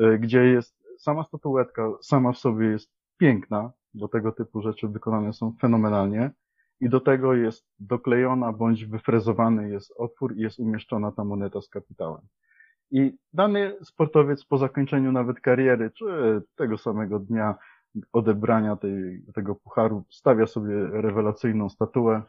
y, 0.00 0.18
gdzie 0.18 0.44
jest 0.44 0.82
sama 0.98 1.24
statuetka, 1.24 1.90
sama 2.02 2.32
w 2.32 2.38
sobie 2.38 2.66
jest 2.66 2.90
piękna, 3.18 3.72
bo 3.94 4.08
tego 4.08 4.32
typu 4.32 4.62
rzeczy 4.62 4.88
wykonane 4.88 5.32
są 5.32 5.54
fenomenalnie. 5.60 6.30
I 6.80 6.88
do 6.88 7.00
tego 7.00 7.34
jest 7.34 7.66
doklejona 7.78 8.52
bądź 8.52 8.84
wyfrezowany 8.84 9.70
jest 9.70 9.92
otwór 9.96 10.36
i 10.36 10.40
jest 10.40 10.58
umieszczona 10.58 11.12
ta 11.12 11.24
moneta 11.24 11.60
z 11.60 11.68
kapitałem. 11.68 12.22
I 12.90 13.18
dany 13.32 13.76
sportowiec 13.82 14.44
po 14.44 14.58
zakończeniu 14.58 15.12
nawet 15.12 15.40
kariery, 15.40 15.90
czy 15.90 16.04
tego 16.56 16.78
samego 16.78 17.18
dnia 17.18 17.54
odebrania 18.12 18.76
tej, 18.76 19.22
tego 19.34 19.54
pucharu, 19.54 20.04
stawia 20.10 20.46
sobie 20.46 20.74
rewelacyjną 20.92 21.68
statuę 21.70 22.22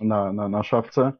na, 0.00 0.32
na, 0.32 0.48
na 0.48 0.62
szafce, 0.62 1.12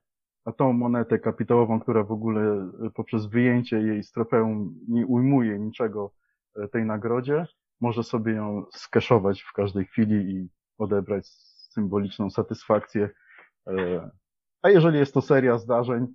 a 0.44 0.52
tą 0.52 0.72
monetę 0.72 1.18
kapitałową, 1.18 1.80
która 1.80 2.04
w 2.04 2.12
ogóle 2.12 2.70
poprzez 2.94 3.26
wyjęcie 3.26 3.78
jej 3.78 4.02
z 4.02 4.12
trofeum 4.12 4.74
nie 4.88 5.06
ujmuje 5.06 5.58
niczego 5.58 6.12
e, 6.56 6.68
tej 6.68 6.84
nagrodzie, 6.84 7.46
może 7.80 8.02
sobie 8.02 8.32
ją 8.32 8.64
skeszować 8.72 9.42
w 9.42 9.52
każdej 9.52 9.84
chwili 9.84 10.14
i 10.14 10.48
odebrać 10.78 11.26
symboliczną 11.70 12.30
satysfakcję. 12.30 13.10
E, 13.66 14.10
A 14.62 14.70
jeżeli 14.70 14.98
jest 14.98 15.14
to 15.14 15.20
seria 15.20 15.58
zdarzeń, 15.58 16.06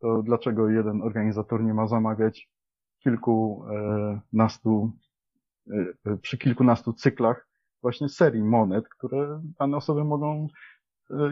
to 0.00 0.22
dlaczego 0.22 0.68
jeden 0.68 1.02
organizator 1.02 1.64
nie 1.64 1.74
ma 1.74 1.86
zamawiać 1.86 2.50
kilkunastu, 2.98 4.92
e, 6.06 6.16
przy 6.16 6.38
kilkunastu 6.38 6.92
cyklach 6.92 7.48
właśnie 7.82 8.08
serii 8.08 8.42
monet, 8.42 8.88
które 8.88 9.42
dane 9.58 9.76
osoby 9.76 10.04
mogą 10.04 10.46
e, 10.46 10.48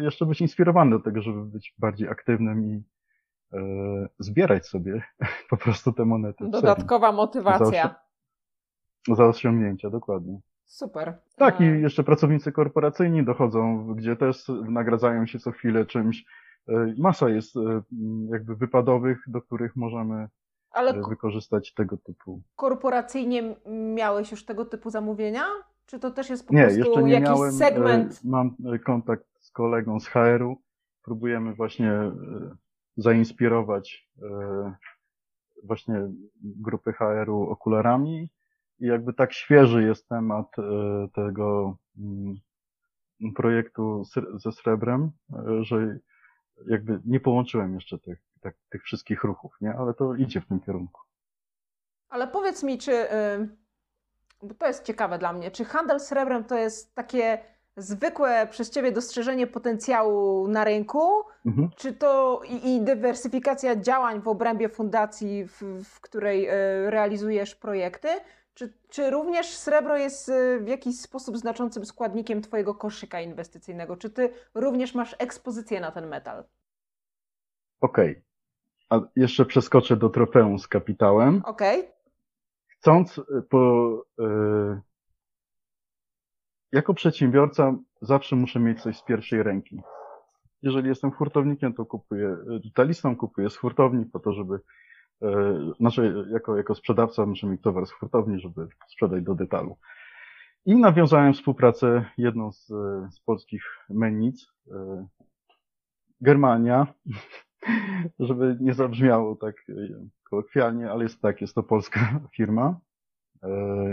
jeszcze 0.01 0.27
być 0.27 0.41
inspirowane 0.41 0.91
do 0.91 1.01
tego, 1.01 1.23
żeby 1.23 1.45
być 1.45 1.75
bardziej 1.79 2.09
aktywnym 2.09 2.65
i 2.65 2.83
e, 3.53 3.59
zbierać 4.19 4.67
sobie 4.67 5.03
po 5.51 5.57
prostu 5.57 5.93
te 5.93 6.05
monety. 6.05 6.49
Dodatkowa 6.49 7.12
motywacja. 7.12 7.95
Za 9.12 9.27
osiągnięcia, 9.27 9.91
dokładnie. 9.91 10.41
Super. 10.65 11.19
Tak, 11.37 11.61
i 11.61 11.65
E, 11.65 11.81
jeszcze 11.81 12.05
pracownicy 12.05 12.53
korporacyjni 12.53 13.25
dochodzą, 13.25 13.87
gdzie 13.95 14.17
też 14.17 14.49
nagradzają 14.69 15.27
się 15.27 15.39
co 15.39 15.51
chwilę 15.53 15.87
czymś. 15.87 16.25
E, 16.69 16.95
Masa 16.99 17.29
jest 17.29 17.57
e, 17.57 17.61
jakby 18.31 18.57
wypadowych, 18.57 19.19
do 19.27 19.41
których 19.43 19.77
możemy 19.77 20.29
Ale 20.71 20.91
e, 20.91 21.03
wykorzystać 21.09 21.75
tego 21.75 21.97
typu. 21.97 22.43
korporacyjnie 22.57 23.57
miałeś 23.95 24.31
już 24.31 24.45
tego 24.45 24.65
typu 24.65 24.91
zamówienia? 24.91 25.45
Czy 25.87 25.99
to 25.99 26.11
też 26.11 26.31
jest 26.31 26.49
po 26.49 26.55
Nie, 26.55 26.62
prostu 26.62 26.79
jeszcze 26.79 27.03
nie 27.03 27.12
jakiś 27.12 27.29
miałem. 27.29 27.53
segment? 27.53 28.12
e, 28.25 28.29
Mam 28.29 28.55
e, 28.75 28.79
kontakt 28.79 29.25
kolegą 29.57 30.01
z 30.01 30.07
HR-u. 30.07 30.62
Próbujemy 31.03 31.55
właśnie 31.55 31.92
e, 31.92 32.12
zainspirować 32.97 34.09
e, 34.23 34.75
właśnie 35.64 36.11
grupy 36.42 36.92
HR-u 36.92 37.42
okularami. 37.42 38.31
I 38.79 38.87
jakby 38.87 39.12
tak 39.12 39.33
świeży 39.33 39.83
jest 39.83 40.09
temat 40.09 40.59
e, 40.59 40.62
tego 41.14 41.77
mm, 41.99 42.35
projektu 43.35 44.03
ze 44.35 44.53
srebrem, 44.53 45.11
że 45.61 45.99
jakby 46.66 47.01
nie 47.05 47.21
połączyłem 47.21 47.75
jeszcze 47.75 47.99
tych, 47.99 48.19
tak, 48.40 48.55
tych 48.71 48.83
wszystkich 48.83 49.25
ruchów, 49.25 49.57
nie? 49.61 49.75
Ale 49.75 49.95
to 49.95 50.14
idzie 50.14 50.40
w 50.40 50.47
tym 50.47 50.61
kierunku. 50.61 51.01
Ale 52.09 52.29
powiedz 52.29 52.62
mi, 52.62 52.79
czy, 52.79 52.92
y, 52.92 53.49
bo 54.42 54.55
to 54.55 54.66
jest 54.66 54.85
ciekawe 54.85 55.19
dla 55.19 55.33
mnie, 55.33 55.51
czy 55.51 55.64
handel 55.64 56.01
srebrem 56.01 56.45
to 56.45 56.59
jest 56.59 56.95
takie 56.95 57.56
zwykłe 57.77 58.47
przez 58.51 58.71
Ciebie 58.71 58.93
dostrzeżenie 58.93 59.47
potencjału 59.47 60.49
na 60.49 60.65
rynku, 60.65 61.11
Mhm. 61.47 61.71
czy 61.77 61.93
to 61.93 62.41
i, 62.49 62.75
i 62.75 62.81
dywersyfikacja 62.81 63.77
działań 63.77 64.21
w 64.21 64.29
obrębie 64.29 64.69
fundacji, 64.69 65.45
w, 65.47 65.62
w 65.85 66.01
której 66.01 66.49
y, 66.49 66.53
realizujesz 66.91 67.55
projekty, 67.55 68.09
czy, 68.55 68.73
czy 68.89 69.11
również 69.11 69.47
srebro 69.47 69.97
jest 69.97 70.29
y, 70.29 70.61
w 70.61 70.69
jakiś 70.69 71.01
sposób 71.01 71.39
znaczącym 71.39 71.87
składnikiem 71.87 72.43
Twojego 72.43 72.75
koszyka 72.75 73.21
inwestycyjnego? 73.21 73.97
Czy 73.97 74.11
Ty 74.11 74.31
również 74.55 74.95
masz 74.95 75.17
ekspozycję 75.19 75.81
na 75.81 75.91
ten 75.91 76.07
metal? 76.09 76.45
Okej. 77.81 78.23
A 78.91 79.01
jeszcze 79.17 79.45
przeskoczę 79.45 79.97
do 79.97 80.09
trofeum 80.09 80.59
z 80.59 80.69
kapitałem. 80.69 81.43
Okej? 81.45 81.89
Chcąc 82.67 83.19
e, 83.19 83.23
po, 83.43 83.93
e, 84.21 84.81
jako 86.77 86.95
przedsiębiorca 86.95 87.75
zawsze 88.01 88.37
muszę 88.37 88.61
mieć 88.61 88.83
coś 88.83 88.97
z 88.97 89.05
pierwszej 89.05 89.43
ręki. 89.43 89.81
Jeżeli 90.62 90.89
jestem 90.89 91.11
hurtownikiem, 91.11 91.75
to 91.75 91.87
kupuję 91.87 92.37
detalistą, 92.65 93.17
kupuję 93.17 93.51
z 93.51 93.57
hurtowni 93.57 94.07
po 94.07 94.19
to, 94.19 94.33
żeby, 94.33 94.61
e, 95.23 95.59
znaczy 95.81 96.27
jako, 96.31 96.57
jako 96.57 96.75
sprzedawca 96.75 97.27
muszę 97.27 97.47
mieć 97.47 97.62
towar 97.62 97.87
z 97.87 97.93
hurtowni, 97.93 98.41
żeby 98.41 98.69
sprzedać 98.89 99.23
do 99.23 99.35
detalu. 99.35 99.77
I 100.67 100.77
nawiązałem 100.77 101.33
współpracę 101.33 102.05
jedną 102.19 102.53
z, 102.53 102.67
z 103.11 103.21
polskich 103.21 103.62
mennic, 103.91 104.53
e, 104.71 105.07
Germania, 106.21 106.87
żeby 108.19 108.57
nie 108.61 108.75
zabrzmiało 108.75 109.37
tak 109.37 109.55
e, 109.69 109.73
kolokwialnie, 110.31 110.91
ale 110.91 111.03
jest 111.03 111.21
tak, 111.21 111.41
jest 111.41 111.55
to 111.55 111.62
polska 111.62 112.21
firma, 112.37 112.81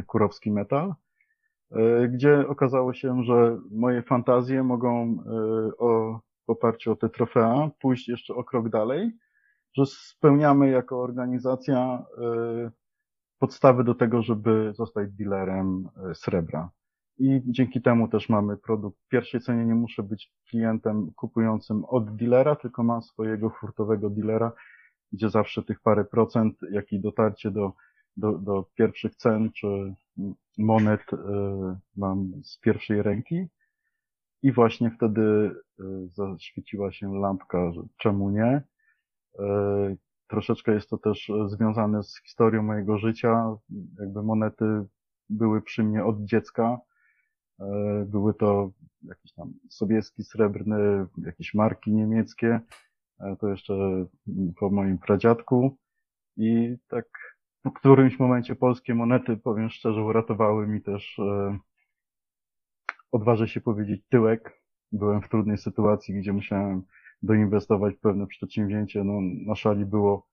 Kurowski 0.08 0.52
Metal, 0.52 0.94
gdzie 2.10 2.48
okazało 2.48 2.94
się, 2.94 3.24
że 3.24 3.60
moje 3.72 4.02
fantazje 4.02 4.64
mogą 4.64 5.04
e, 5.04 5.78
o, 5.78 6.20
w 6.48 6.50
oparciu 6.50 6.92
o 6.92 6.96
te 6.96 7.10
trofea 7.10 7.72
pójść 7.82 8.10
jeszcze 8.10 8.34
o 8.34 8.44
krok 8.44 8.70
dalej, 8.70 9.12
że 9.78 9.86
spełniamy 9.86 10.70
jako 10.70 11.02
organizacja 11.02 12.06
e, 12.18 12.72
podstawy 13.40 13.84
do 13.84 13.96
tego, 13.96 14.22
żeby 14.22 14.74
zostać 14.76 15.12
dealerem 15.12 15.90
e, 16.10 16.16
srebra. 16.16 16.70
I 17.18 17.42
dzięki 17.46 17.82
temu 17.82 18.08
też 18.08 18.30
mamy 18.30 18.58
produkt. 18.58 19.00
W 19.06 19.08
pierwszej 19.08 19.42
cenie 19.42 19.66
nie 19.66 19.76
muszę 19.76 20.04
być 20.04 20.34
klientem 20.50 21.12
kupującym 21.16 21.86
od 21.86 22.16
dealera, 22.16 22.56
tylko 22.56 22.84
mam 22.84 23.02
swojego 23.02 23.50
hurtowego 23.50 24.10
dealera, 24.10 24.52
gdzie 25.12 25.30
zawsze 25.30 25.64
tych 25.64 25.82
parę 25.82 26.06
procent, 26.06 26.58
jak 26.72 26.92
i 26.92 27.00
dotarcie 27.00 27.52
do, 27.52 27.74
do, 28.18 28.38
do 28.38 28.66
pierwszych 28.76 29.16
cen 29.16 29.52
czy 29.52 29.96
monet 30.58 31.14
y, 31.14 31.18
mam 31.96 32.32
z 32.44 32.60
pierwszej 32.60 33.02
ręki. 33.02 33.48
I 34.42 34.52
właśnie 34.52 34.92
wtedy 34.92 35.22
y, 35.80 35.84
zaświeciła 36.14 36.92
się 36.92 37.20
lampka, 37.20 37.72
że 37.72 37.82
czemu 37.98 38.30
nie. 38.30 38.62
Y, 39.40 39.98
Troszeczkę 40.28 40.74
jest 40.74 40.90
to 40.90 40.98
też 40.98 41.32
związane 41.48 42.04
z 42.04 42.22
historią 42.24 42.64
mojego 42.64 42.98
życia. 42.98 43.56
Jakby 44.00 44.24
monety 44.24 44.66
były 45.30 45.62
przy 45.62 45.84
mnie 45.84 46.06
od 46.06 46.24
dziecka. 46.26 46.80
Były 48.06 48.34
to 48.34 48.72
jakiś 49.02 49.34
tam 49.34 49.54
sowiecki, 49.70 50.24
srebrny, 50.24 51.06
jakieś 51.18 51.54
marki 51.54 51.94
niemieckie. 51.94 52.60
E, 53.20 53.36
To 53.40 53.48
jeszcze 53.48 54.06
po 54.60 54.70
moim 54.70 54.98
pradziadku. 54.98 55.78
I 56.38 56.78
tak 56.88 57.06
w 57.66 57.74
którymś 57.74 58.20
momencie 58.20 58.56
polskie 58.56 58.96
monety, 58.96 59.38
powiem 59.38 59.70
szczerze, 59.70 60.04
uratowały 60.04 60.68
mi 60.68 60.82
też, 60.82 61.20
e, 61.20 61.58
odważę 63.12 63.48
się 63.48 63.62
powiedzieć, 63.62 64.02
tyłek. 64.10 64.62
Byłem 64.92 65.22
w 65.22 65.30
trudnej 65.30 65.58
sytuacji, 65.58 66.16
gdzie 66.16 66.34
musiałem 66.34 66.84
doinwestować 67.24 67.96
w 67.96 68.00
pewne 68.00 68.28
przedsięwzięcie. 68.28 69.04
No, 69.04 69.14
na 69.46 69.56
szali 69.56 69.86
było 69.86 70.28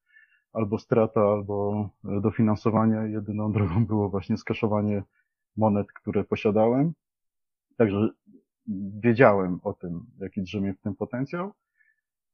albo 0.53 0.79
strata, 0.79 1.21
albo 1.21 1.89
e, 2.05 2.21
dofinansowanie. 2.21 3.13
Jedyną 3.13 3.53
drogą 3.53 3.87
było 3.87 4.09
właśnie 4.09 4.37
skaszowanie 4.37 5.03
monet, 5.57 5.93
które 5.93 6.25
posiadałem. 6.25 6.93
Także 7.77 8.09
wiedziałem 9.03 9.61
o 9.63 9.73
tym, 9.73 10.07
jaki 10.19 10.43
drzemie 10.43 10.75
w 10.75 10.81
tym 10.81 10.97
potencjał. 10.97 11.53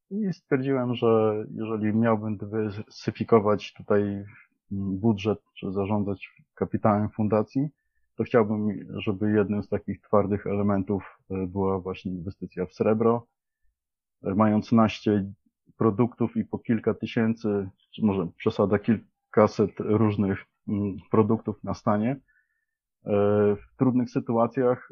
I 0.09 0.33
stwierdziłem, 0.33 0.95
że 0.95 1.43
jeżeli 1.55 1.93
miałbym 1.93 2.37
dywersyfikować 2.37 3.73
tutaj 3.73 4.25
budżet, 4.71 5.39
czy 5.53 5.71
zarządzać 5.71 6.43
kapitałem 6.55 7.09
fundacji, 7.09 7.69
to 8.15 8.23
chciałbym, 8.23 8.87
żeby 8.99 9.31
jednym 9.31 9.63
z 9.63 9.69
takich 9.69 10.01
twardych 10.01 10.47
elementów 10.47 11.19
e, 11.31 11.47
była 11.47 11.79
właśnie 11.79 12.11
inwestycja 12.11 12.65
w 12.65 12.73
srebro. 12.73 13.27
E, 14.23 14.35
Mając 14.35 14.71
naście 14.71 15.31
produktów 15.77 16.37
i 16.37 16.45
po 16.45 16.59
kilka 16.59 16.93
tysięcy, 16.93 17.69
czy 17.91 18.05
może 18.05 18.27
przesada 18.37 18.79
kilkaset 18.79 19.71
różnych 19.79 20.45
produktów 21.11 21.63
na 21.63 21.73
stanie, 21.73 22.11
e, 22.11 22.19
w 23.55 23.77
trudnych 23.77 24.09
sytuacjach 24.09 24.89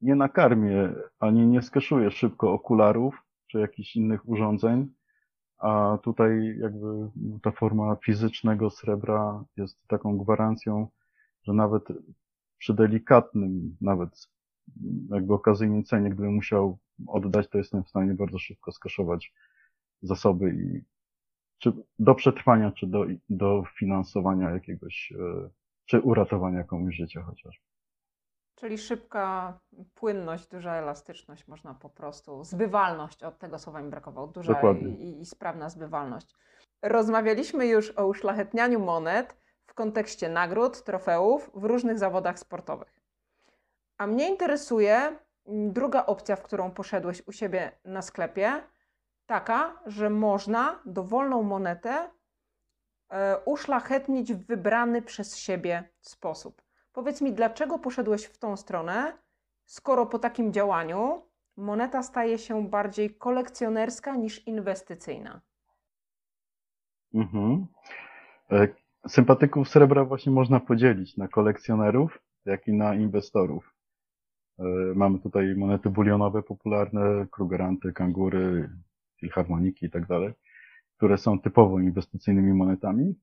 nie 0.00 0.14
nakarmię 0.14 0.94
ani 1.18 1.46
nie 1.46 1.62
skeszuję 1.62 2.10
szybko 2.10 2.52
okularów 2.52 3.22
czy 3.46 3.58
jakichś 3.58 3.96
innych 3.96 4.28
urządzeń, 4.28 4.94
a 5.62 5.98
tutaj 6.02 6.58
jakby 6.58 6.86
ta 7.42 7.50
forma 7.50 7.96
fizycznego 7.96 8.70
srebra 8.70 9.44
jest 9.56 9.86
taką 9.86 10.18
gwarancją, 10.18 10.88
że 11.42 11.52
nawet 11.52 11.84
przy 12.58 12.74
delikatnym, 12.74 13.76
nawet 13.80 14.28
jakby 15.10 15.34
okazyjnej 15.34 15.84
cenie, 15.84 16.10
gdybym 16.10 16.34
musiał 16.34 16.78
oddać, 17.06 17.48
to 17.48 17.58
jestem 17.58 17.84
w 17.84 17.88
stanie 17.88 18.14
bardzo 18.14 18.38
szybko 18.38 18.72
skaszować 18.72 19.32
zasoby 20.02 20.50
i 20.50 20.82
czy 21.58 21.72
do 21.98 22.14
przetrwania, 22.14 22.72
czy 22.72 22.86
do, 22.86 23.04
do 23.28 23.64
finansowania 23.78 24.50
jakiegoś, 24.50 25.12
e, 25.12 25.48
czy 25.86 26.00
uratowania 26.00 26.64
komuś 26.64 26.96
życia 26.96 27.22
chociaż. 27.22 27.60
Czyli 28.62 28.78
szybka 28.78 29.58
płynność, 29.94 30.46
duża 30.46 30.74
elastyczność, 30.74 31.48
można 31.48 31.74
po 31.74 31.88
prostu, 31.88 32.44
zbywalność, 32.44 33.24
od 33.24 33.38
tego 33.38 33.58
słowa 33.58 33.82
mi 33.82 33.90
brakowało, 33.90 34.26
duża 34.26 34.60
i, 34.98 35.20
i 35.20 35.26
sprawna 35.26 35.68
zbywalność. 35.70 36.36
Rozmawialiśmy 36.82 37.66
już 37.66 37.90
o 37.90 38.06
uszlachetnianiu 38.06 38.80
monet 38.80 39.36
w 39.66 39.74
kontekście 39.74 40.28
nagród, 40.28 40.84
trofeów 40.84 41.50
w 41.54 41.64
różnych 41.64 41.98
zawodach 41.98 42.38
sportowych. 42.38 43.00
A 43.98 44.06
mnie 44.06 44.28
interesuje 44.28 44.96
mm, 45.46 45.72
druga 45.72 46.06
opcja, 46.06 46.36
w 46.36 46.42
którą 46.42 46.70
poszedłeś 46.70 47.22
u 47.26 47.32
siebie 47.32 47.72
na 47.84 48.02
sklepie, 48.02 48.62
taka, 49.26 49.82
że 49.86 50.10
można 50.10 50.82
dowolną 50.84 51.42
monetę 51.42 52.10
e, 53.08 53.38
uszlachetnić 53.44 54.34
w 54.34 54.46
wybrany 54.46 55.02
przez 55.02 55.36
siebie 55.36 55.88
sposób. 56.00 56.61
Powiedz 56.92 57.20
mi, 57.20 57.32
dlaczego 57.32 57.78
poszedłeś 57.78 58.24
w 58.24 58.38
tą 58.38 58.56
stronę, 58.56 59.18
skoro 59.64 60.06
po 60.06 60.18
takim 60.18 60.52
działaniu 60.52 61.22
moneta 61.56 62.02
staje 62.02 62.38
się 62.38 62.68
bardziej 62.68 63.14
kolekcjonerska 63.14 64.16
niż 64.16 64.46
inwestycyjna? 64.46 65.40
Mhm. 67.14 67.66
E, 68.50 68.68
Sympatyków 69.08 69.68
srebra 69.68 70.04
właśnie 70.04 70.32
można 70.32 70.60
podzielić 70.60 71.16
na 71.16 71.28
kolekcjonerów, 71.28 72.18
jak 72.44 72.68
i 72.68 72.72
na 72.72 72.94
inwestorów. 72.94 73.74
E, 74.58 74.64
Mamy 74.94 75.18
tutaj 75.18 75.54
monety 75.56 75.90
bulionowe 75.90 76.42
popularne, 76.42 77.26
krugeranty, 77.30 77.92
kangury, 77.92 78.70
filharmoniki 79.20 79.86
i 79.86 79.90
tak 79.90 80.06
dalej, 80.06 80.32
które 80.96 81.18
są 81.18 81.40
typowo 81.40 81.80
inwestycyjnymi 81.80 82.52
monetami. 82.52 83.14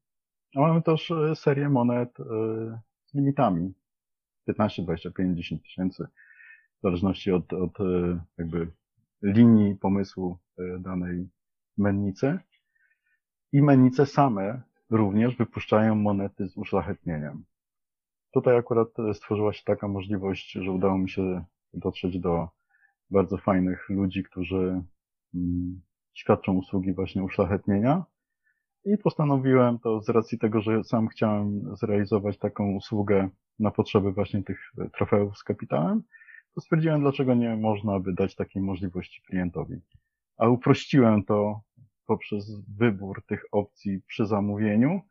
A 0.55 0.60
mamy 0.60 0.82
też 0.82 1.12
e, 1.12 1.36
serię 1.36 1.69
monet 1.69 2.17
z 3.10 3.13
limitami 3.13 3.74
15, 4.45 4.84
25, 4.84 5.38
10 5.38 5.63
tysięcy, 5.63 6.08
w 6.80 6.82
zależności 6.82 7.32
od, 7.32 7.54
od 7.54 7.80
e, 7.80 8.19
jakby 8.38 8.67
linii 9.22 9.76
pomysłu 9.76 10.38
e, 10.58 10.80
danej 10.80 11.30
mennicy. 11.78 12.39
I 13.52 13.62
mennice 13.62 14.06
same 14.06 14.62
również 14.89 15.36
wypuszczają 15.36 15.95
monety 15.95 16.48
z 16.48 16.58
uszlachetnieniem. 16.58 17.43
Tutaj 18.34 18.58
akurat 18.58 19.00
e, 19.00 19.13
stworzyła 19.13 19.54
się 19.54 19.63
taka 19.65 19.88
możliwość, 19.88 20.52
że 20.52 20.72
udało 20.72 20.98
mi 20.98 21.10
się 21.10 21.43
dotrzeć 21.74 22.19
do 22.19 22.50
bardzo 23.12 23.38
fajnych 23.38 23.89
ludzi, 23.89 24.24
którzy 24.24 24.84
mm, 25.36 25.82
świadczą 26.13 26.54
usługi 26.54 26.93
właśnie 26.93 27.24
uszlachetnienia. 27.24 28.04
I 28.86 28.98
postanowiłem 28.98 29.80
to 29.80 30.02
z 30.02 30.10
racji 30.10 30.39
tego, 30.39 30.62
że 30.62 30.84
sam 30.84 31.08
chciałem 31.08 31.76
zrealizować 31.76 32.38
taką 32.38 32.76
usługę 32.76 33.30
na 33.60 33.72
potrzeby 33.72 34.12
właśnie 34.12 34.44
tych 34.44 34.72
trofeów 34.94 35.38
z 35.38 35.44
kapitałem, 35.44 36.04
to 36.56 36.62
stwierdziłem, 36.62 37.02
dlaczego 37.02 37.34
nie 37.34 37.56
można 37.56 38.00
by 38.00 38.13
dać 38.13 38.36
takiej 38.36 38.62
możliwości 38.62 39.22
klientowi. 39.22 39.82
A 40.38 40.48
uprościłem 40.48 41.24
to 41.24 41.62
poprzez 42.06 42.62
wybór 42.78 43.24
tych 43.26 43.46
opcji 43.52 44.02
przy 44.08 44.26
zamówieniu, 44.26 45.02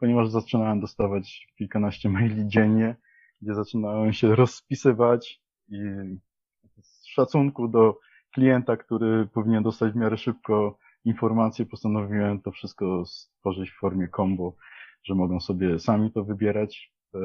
ponieważ 0.00 0.28
zaczynałem 0.28 0.80
dostawać 0.80 1.46
kilkanaście 1.58 2.08
maili 2.08 2.48
dziennie, 2.48 2.96
gdzie 3.42 3.54
zaczynałem 3.54 4.12
się 4.12 4.34
rozpisywać 4.36 5.40
i 5.68 5.78
z 6.82 7.06
szacunku 7.06 7.68
do 7.68 7.98
klienta, 8.34 8.76
który 8.76 9.26
powinien 9.26 9.62
dostać 9.62 9.92
w 9.92 9.96
miarę 9.96 10.16
szybko 10.16 10.78
informacje, 11.04 11.66
postanowiłem 11.66 12.42
to 12.42 12.50
wszystko 12.50 13.04
stworzyć 13.06 13.70
w 13.70 13.78
formie 13.78 14.08
combo, 14.16 14.56
że 15.02 15.14
mogą 15.14 15.40
sobie 15.40 15.78
sami 15.78 16.12
to 16.12 16.24
wybierać, 16.24 16.92
e, 17.14 17.18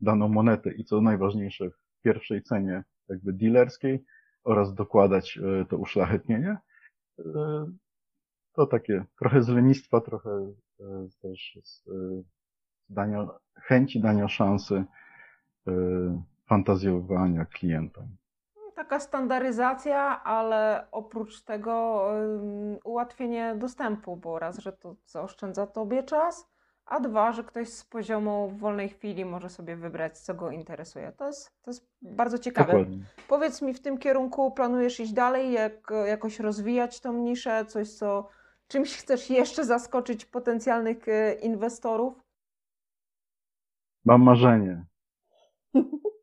daną 0.00 0.28
monetę 0.28 0.72
i 0.72 0.84
co 0.84 1.00
najważniejsze 1.00 1.70
w 1.70 2.02
pierwszej 2.04 2.42
cenie 2.42 2.84
jakby 3.08 3.32
dealerskiej 3.32 4.04
oraz 4.44 4.74
dokładać 4.74 5.38
e, 5.38 5.64
to 5.64 5.76
uszlachetnienie. 5.76 6.56
E, 7.18 7.24
to 8.52 8.66
takie 8.66 9.04
trochę 9.18 9.42
z 9.42 9.48
lenistwa, 9.48 10.00
trochę 10.00 10.52
też 11.22 11.58
z 11.62 11.84
dania, 12.88 13.28
chęci 13.54 14.00
dania 14.00 14.28
szansy 14.28 14.84
fantazjowania 16.46 17.44
klientom. 17.44 18.16
Taka 18.74 19.00
standaryzacja, 19.00 20.22
ale 20.24 20.86
oprócz 20.90 21.42
tego 21.42 22.06
ułatwienie 22.84 23.54
dostępu, 23.58 24.16
bo 24.16 24.38
raz, 24.38 24.58
że 24.58 24.72
to 24.72 24.96
zaoszczędza 25.06 25.66
tobie 25.66 26.02
czas, 26.02 26.52
a 26.86 27.00
dwa, 27.00 27.32
że 27.32 27.44
ktoś 27.44 27.68
z 27.68 27.84
poziomu 27.84 28.50
wolnej 28.50 28.88
chwili 28.88 29.24
może 29.24 29.48
sobie 29.48 29.76
wybrać, 29.76 30.18
co 30.18 30.34
go 30.34 30.50
interesuje. 30.50 31.12
To 31.12 31.26
jest, 31.26 31.62
to 31.62 31.70
jest 31.70 31.88
bardzo 32.02 32.38
ciekawe. 32.38 32.72
Dokładnie. 32.72 33.04
Powiedz 33.28 33.62
mi, 33.62 33.74
w 33.74 33.80
tym 33.80 33.98
kierunku 33.98 34.50
planujesz 34.50 35.00
iść 35.00 35.12
dalej, 35.12 35.52
jak, 35.52 35.92
jakoś 36.06 36.40
rozwijać 36.40 37.00
tą 37.00 37.12
niszę, 37.12 37.64
coś, 37.64 37.90
co 37.90 38.28
czymś 38.68 38.96
chcesz 38.96 39.30
jeszcze 39.30 39.64
zaskoczyć 39.64 40.24
potencjalnych 40.24 41.08
e, 41.08 41.32
inwestorów? 41.34 42.22
Mam 44.04 44.22
marzenie. 44.22 44.84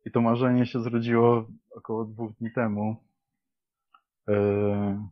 I 0.04 0.10
to 0.12 0.20
marzenie 0.20 0.66
się 0.66 0.80
zrodziło 0.80 1.46
około 1.70 2.04
dwóch 2.04 2.32
dni 2.32 2.52
temu. 2.52 2.96
E, 4.28 5.08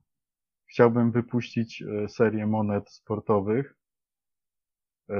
Chciałbym 0.66 1.12
wypuścić 1.12 1.82
e, 1.82 2.08
serię 2.08 2.46
monet 2.46 2.90
sportowych. 2.90 3.76
E, 5.10 5.14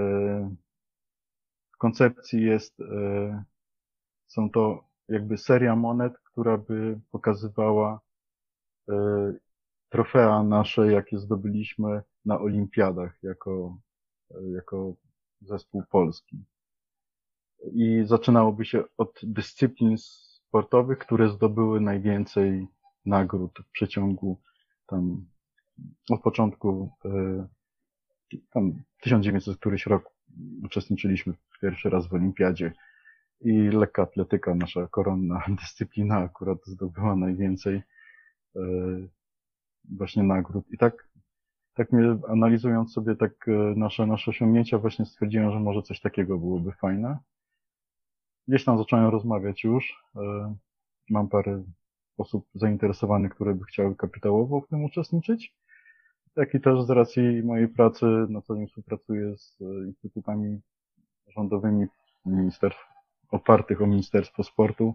W 1.74 1.78
koncepcji 1.78 2.42
jest, 2.42 2.80
e, 2.80 3.44
są 4.26 4.50
to 4.50 4.84
jakby 5.08 5.38
seria 5.38 5.76
monet, 5.76 6.18
która 6.18 6.58
by 6.58 7.00
pokazywała 7.10 8.00
e, 8.88 8.94
trofea 9.88 10.42
nasze, 10.42 10.92
jakie 10.92 11.18
zdobyliśmy 11.18 12.02
na 12.24 12.40
olimpiadach 12.40 13.18
jako, 13.22 13.78
e, 14.30 14.50
jako 14.50 14.94
zespół 15.40 15.82
polski. 15.90 16.44
I 17.72 18.02
zaczynałoby 18.06 18.64
się 18.64 18.84
od 18.96 19.20
dyscyplin 19.22 19.96
sportowych, 20.48 20.98
które 20.98 21.28
zdobyły 21.28 21.80
najwięcej 21.80 22.66
nagród 23.06 23.58
w 23.68 23.70
przeciągu 23.70 24.40
tam 24.86 25.26
od 26.10 26.22
początku 26.22 26.90
e, 27.04 27.46
tam 28.50 28.82
1900 29.00 29.56
któryś 29.56 29.86
rok 29.86 30.10
uczestniczyliśmy 30.64 31.34
pierwszy 31.60 31.90
raz 31.90 32.06
w 32.06 32.14
olimpiadzie 32.14 32.72
i 33.40 33.52
lekka 33.52 34.02
atletyka, 34.02 34.54
nasza 34.54 34.86
koronna 34.86 35.42
dyscyplina 35.60 36.16
akurat 36.16 36.58
zdobyła 36.66 37.16
najwięcej 37.16 37.82
e, 38.56 38.60
właśnie 39.90 40.22
nagród. 40.22 40.64
I 40.70 40.78
tak, 40.78 41.08
tak 41.74 41.92
mnie 41.92 42.18
analizując 42.28 42.92
sobie 42.92 43.16
tak 43.16 43.48
e, 43.48 43.52
nasze, 43.76 44.06
nasze 44.06 44.30
osiągnięcia, 44.30 44.78
właśnie 44.78 45.06
stwierdziłem, 45.06 45.52
że 45.52 45.60
może 45.60 45.82
coś 45.82 46.00
takiego 46.00 46.38
byłoby 46.38 46.72
fajne. 46.72 47.18
Gdzieś 48.48 48.64
tam 48.64 48.78
zacząłem 48.78 49.06
rozmawiać 49.10 49.64
już. 49.64 50.02
e, 50.16 50.54
Mam 51.10 51.28
parę 51.28 51.64
osób 52.18 52.46
zainteresowanych, 52.54 53.34
które 53.34 53.54
by 53.54 53.64
chciały 53.64 53.96
kapitałowo 53.96 54.60
w 54.60 54.68
tym 54.68 54.84
uczestniczyć. 54.84 55.54
Jak 56.36 56.54
i 56.54 56.60
też 56.60 56.82
z 56.82 56.90
racji 56.90 57.42
mojej 57.42 57.68
pracy 57.68 58.06
na 58.28 58.42
co 58.42 58.56
dzień 58.56 58.66
współpracuję 58.66 59.36
z 59.36 59.58
e, 59.60 59.64
instytutami 59.86 60.60
rządowymi 61.28 61.86
ministerstw, 62.26 62.80
opartych 63.30 63.82
o 63.82 63.86
Ministerstwo 63.86 64.44
Sportu, 64.44 64.94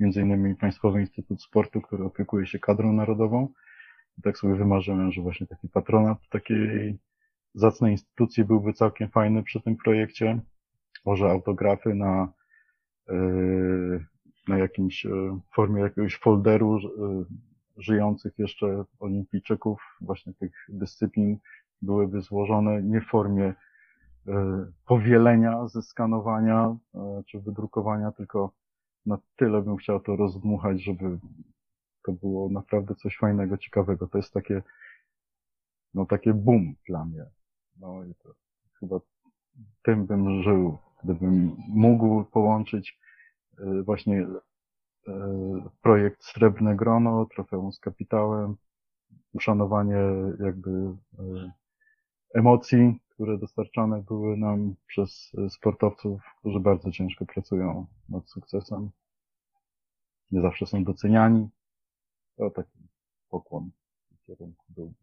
między 0.00 0.20
innymi 0.20 0.56
Państwowy 0.56 1.00
Instytut 1.00 1.42
Sportu, 1.42 1.80
który 1.80 2.04
opiekuje 2.04 2.46
się 2.46 2.58
kadrą 2.58 2.92
narodową. 2.92 3.48
I 4.18 4.22
tak 4.22 4.38
sobie 4.38 4.54
wymarzyłem, 4.54 5.12
że 5.12 5.22
właśnie 5.22 5.46
taki 5.46 5.68
patronat 5.68 6.18
takiej 6.30 6.98
zacnej 7.54 7.92
instytucji 7.92 8.44
byłby 8.44 8.72
całkiem 8.72 9.08
fajny 9.08 9.42
przy 9.42 9.60
tym 9.60 9.76
projekcie. 9.76 10.40
Może 11.04 11.30
autografy 11.30 11.94
na 11.94 12.32
na 14.48 14.58
jakimś 14.58 15.04
yy, 15.04 15.38
formie 15.54 15.82
jakiegoś 15.82 16.18
folderu 16.18 16.78
yy, 16.78 17.24
żyjących 17.76 18.38
jeszcze 18.38 18.84
olimpijczyków, 19.00 19.82
właśnie 20.00 20.34
tych 20.34 20.52
dyscyplin 20.68 21.38
byłyby 21.82 22.20
złożone 22.20 22.82
nie 22.82 23.00
w 23.00 23.06
formie 23.06 23.54
powielenia, 24.86 25.68
zeskanowania 25.68 26.76
czy 27.26 27.40
wydrukowania, 27.40 28.12
tylko 28.12 28.52
na 29.06 29.18
tyle 29.36 29.62
bym 29.62 29.76
chciał 29.76 30.00
to 30.00 30.16
rozdmuchać, 30.16 30.84
żeby 30.84 31.18
to 32.04 32.12
było 32.12 32.48
naprawdę 32.48 32.94
coś 32.94 33.16
fajnego, 33.16 33.58
ciekawego. 33.58 34.06
To 34.06 34.18
jest 34.18 34.32
takie, 34.32 34.62
no 35.94 36.06
takie 36.06 36.34
boom 36.34 36.74
dla 36.88 37.04
mnie. 37.04 37.24
No 37.80 38.04
i 38.04 38.14
to 38.14 38.34
chyba 38.80 39.00
tym 39.82 40.06
bym 40.06 40.42
żył, 40.42 40.78
gdybym 41.04 41.56
mógł 41.68 42.24
połączyć 42.24 42.98
y, 43.58 43.82
właśnie 43.82 44.20
y, 44.22 45.12
projekt 45.82 46.24
Srebrne 46.24 46.76
Grono, 46.76 47.26
trofeum 47.26 47.72
z 47.72 47.80
kapitałem, 47.80 48.56
uszanowanie 49.32 49.98
jakby 50.44 50.70
y, 50.70 50.96
emocji, 52.34 53.00
które 53.08 53.38
dostarczane 53.38 54.02
były 54.02 54.36
nam 54.36 54.74
przez 54.86 55.32
sportowców, 55.48 56.22
którzy 56.40 56.60
bardzo 56.60 56.90
ciężko 56.90 57.26
pracują 57.26 57.86
nad 58.08 58.28
sukcesem. 58.30 58.90
Nie 60.30 60.40
zawsze 60.40 60.66
są 60.66 60.84
doceniani. 60.84 61.48
To 62.36 62.50
taki 62.50 62.78
pokłon 63.28 63.70
w 64.10 64.26
kierunku 64.26 64.64
był. 64.68 64.94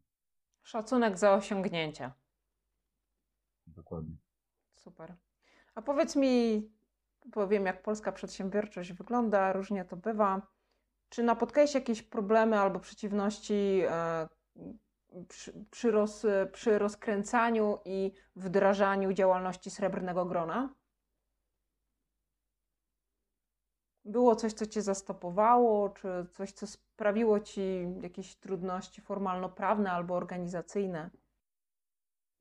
Szacunek 0.63 1.17
za 1.17 1.33
osiągnięcia. 1.33 2.13
Dokładnie. 3.67 4.15
Super. 4.75 5.15
A 5.75 5.81
powiedz 5.81 6.15
mi, 6.15 6.69
powiem 7.31 7.65
jak 7.65 7.81
polska 7.81 8.11
przedsiębiorczość 8.11 8.93
wygląda, 8.93 9.53
różnie 9.53 9.85
to 9.85 9.97
bywa. 9.97 10.41
Czy 11.09 11.23
napotkałeś 11.23 11.73
jakieś 11.73 12.01
problemy 12.01 12.59
albo 12.59 12.79
przeciwności 12.79 13.81
e, 13.89 14.27
przy, 15.27 15.53
przy, 15.71 15.91
roz, 15.91 16.25
przy 16.51 16.79
rozkręcaniu 16.79 17.79
i 17.85 18.11
wdrażaniu 18.35 19.13
działalności 19.13 19.69
Srebrnego 19.69 20.25
Grona? 20.25 20.75
Było 24.05 24.35
coś, 24.35 24.53
co 24.53 24.65
cię 24.65 24.81
zastopowało, 24.81 25.89
czy 25.89 26.25
coś, 26.33 26.51
co 26.51 26.67
sprawiło 26.67 27.39
ci 27.39 27.87
jakieś 28.01 28.35
trudności 28.35 29.01
formalno-prawne 29.01 29.91
albo 29.91 30.15
organizacyjne? 30.15 31.09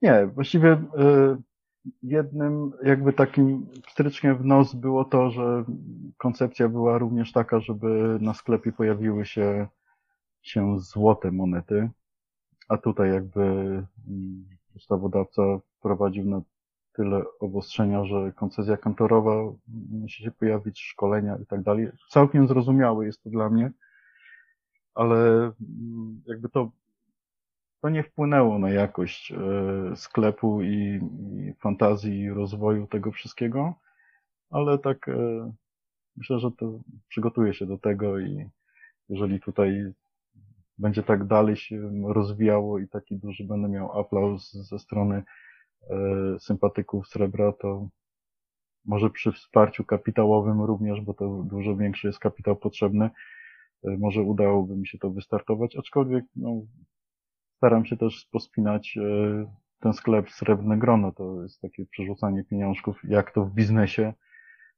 Nie, 0.03 0.27
właściwie 0.27 0.73
y, 0.73 1.37
jednym 2.03 2.73
jakby 2.83 3.13
takim 3.13 3.67
pstryczkiem 3.87 4.37
w 4.37 4.45
nos 4.45 4.75
było 4.75 5.05
to, 5.05 5.31
że 5.31 5.65
koncepcja 6.19 6.69
była 6.69 6.99
również 6.99 7.33
taka, 7.33 7.61
żeby 7.61 8.19
na 8.21 8.35
sklepie 8.35 8.73
pojawiły 8.73 9.27
się, 9.27 9.69
się 10.43 10.81
złote 10.81 11.31
monety, 11.31 11.91
a 12.69 12.77
tutaj 12.79 13.11
jakby 13.11 13.41
mm, 13.41 14.45
ustawodawca 14.77 15.43
wprowadził 15.79 16.25
na 16.25 16.41
tyle 16.93 17.23
obostrzenia, 17.41 18.05
że 18.05 18.33
koncesja 18.33 18.77
kantorowa 18.77 19.53
musi 19.91 20.23
się 20.23 20.31
pojawić, 20.31 20.81
szkolenia 20.81 21.37
i 21.43 21.47
tak 21.47 21.63
dalej. 21.63 21.89
Całkiem 22.11 22.49
zrozumiałe 22.49 23.07
jest 23.07 23.23
to 23.23 23.31
dla 23.31 23.51
mnie, 23.51 23.71
ale 24.95 25.17
mm, 25.17 26.23
jakby 26.27 26.49
to, 26.49 26.71
to 27.81 27.89
nie 27.89 28.03
wpłynęło 28.03 28.59
na 28.59 28.71
jakość 28.71 29.33
e, 29.33 29.37
sklepu 29.97 30.63
i, 30.63 31.01
fantazji 31.61 32.21
i 32.21 32.31
rozwoju 32.31 32.87
tego 32.87 33.13
wszystkiego, 33.13 33.75
ale 34.51 34.79
tak 34.79 35.09
e, 35.09 35.53
myślę, 36.17 36.39
że 36.39 36.51
to 36.51 36.81
przygotuje 37.09 37.55
się 37.55 37.67
do 37.67 37.79
tego 37.79 38.19
i 38.19 38.49
jeżeli 39.09 39.41
tutaj 39.41 39.93
będzie 40.79 41.03
tak 41.03 41.25
dalej 41.25 41.57
się 41.57 41.91
rozwijało 42.07 42.79
i 42.79 42.89
taki 42.89 43.17
duży 43.17 43.45
będę 43.45 43.69
miał 43.69 44.01
aplauz 44.01 44.53
ze 44.53 44.79
strony 44.79 45.23
e, 45.91 45.97
sympatyków 46.39 47.09
srebra, 47.09 47.53
to 47.53 47.89
może 48.85 49.11
przy 49.11 49.33
wsparciu 49.33 49.85
kapitałowym 49.85 50.63
również, 50.63 51.01
bo 51.01 51.15
to 51.15 51.43
dużo 51.43 51.77
większy 51.77 52.07
jest 52.07 52.19
kapitał 52.19 52.57
potrzebny, 52.57 53.11
może 53.83 54.23
udałoby 54.23 54.77
mi 54.77 54.87
się 54.87 54.99
to 54.99 55.11
wystartować, 55.11 55.77
aczkolwiek 55.77 56.25
no, 56.37 56.63
staram 57.61 57.87
się 57.87 57.97
też 57.97 58.29
pospinać 58.33 58.97
e, 58.97 59.03
ten 59.81 59.93
sklep 59.93 60.31
Srebrne 60.31 60.79
Grono. 60.79 61.13
To 61.13 61.43
jest 61.43 61.61
takie 61.61 61.87
przerzucanie 61.87 62.45
pieniążków, 62.45 63.01
jak 63.05 63.33
to 63.33 63.45
w 63.45 63.55
biznesie, 63.55 64.13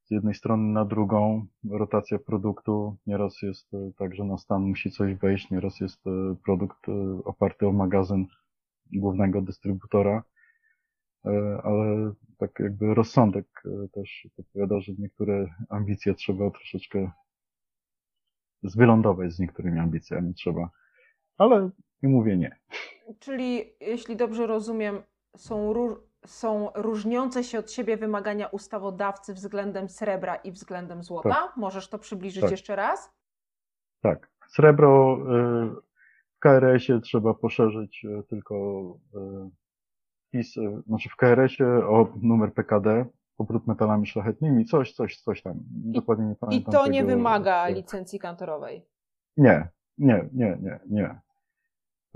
z 0.04 0.10
jednej 0.10 0.34
strony 0.34 0.72
na 0.72 0.84
drugą, 0.84 1.46
rotacja 1.70 2.18
produktu. 2.18 2.96
Nieraz 3.06 3.42
jest 3.42 3.74
e, 3.74 3.90
tak, 3.98 4.14
że 4.14 4.24
na 4.24 4.38
stan 4.38 4.62
musi 4.62 4.90
coś 4.90 5.14
wejść, 5.14 5.50
nieraz 5.50 5.80
jest 5.80 6.06
e, 6.06 6.10
produkt 6.44 6.86
oparty 7.24 7.66
o 7.66 7.72
magazyn 7.72 8.26
głównego 8.92 9.42
dystrybutora, 9.42 10.22
ale 11.62 12.12
tak 12.38 12.50
jakby 12.58 12.94
rozsądek 12.94 13.62
też 13.92 14.28
podpowiada, 14.36 14.80
że 14.80 14.92
niektóre 14.98 15.46
ambicje 15.68 16.14
trzeba 16.14 16.50
troszeczkę 16.50 17.10
zwylądować 18.62 19.32
z 19.32 19.38
niektórymi 19.38 19.78
ambicjami 19.78 20.34
trzeba. 20.34 20.70
Ale 21.38 21.70
nie 22.02 22.08
mówię 22.08 22.36
nie. 22.36 22.56
Czyli, 23.18 23.72
jeśli 23.80 24.16
dobrze 24.16 24.46
rozumiem, 24.46 25.02
są, 25.36 25.72
ró 25.72 25.96
są 26.26 26.70
różniące 26.74 27.44
się 27.44 27.58
od 27.58 27.70
siebie 27.72 27.96
wymagania 27.96 28.46
ustawodawcy 28.46 29.34
względem 29.34 29.88
srebra 29.88 30.36
i 30.36 30.52
względem 30.52 31.02
złota? 31.02 31.28
Tak. 31.30 31.56
Możesz 31.56 31.88
to 31.88 31.98
przybliżyć 31.98 32.42
Tak. 32.42 32.50
jeszcze 32.50 32.76
raz? 32.76 33.12
Tak. 34.02 34.30
Srebro 34.48 35.16
y, 35.16 35.70
w 36.36 36.38
KRS-ie 36.38 37.00
trzeba 37.00 37.34
poszerzyć 37.34 38.04
y, 38.04 38.22
tylko 38.28 38.54
y, 39.14 39.50
wpis, 40.28 40.54
znaczy 40.86 41.08
w 41.08 41.16
KRS-ie 41.16 41.68
o 41.86 42.08
numer 42.22 42.54
PKD, 42.54 43.06
obrót 43.38 43.66
metalami 43.66 44.06
szlachetnymi, 44.06 44.64
coś, 44.64 44.92
coś, 44.92 45.20
coś 45.20 45.42
tam. 45.42 45.54
Dokładnie 45.70 46.26
nie 46.26 46.32
I 46.32 46.36
pamiętam. 46.36 46.72
to 46.74 46.86
nie 46.86 47.00
tego. 47.00 47.16
wymaga 47.16 47.68
licencji 47.68 48.18
kantorowej. 48.18 48.86
Nie, 49.36 49.68
nie, 49.98 50.28
nie, 50.32 50.58
nie, 50.62 50.80
nie. 50.90 51.20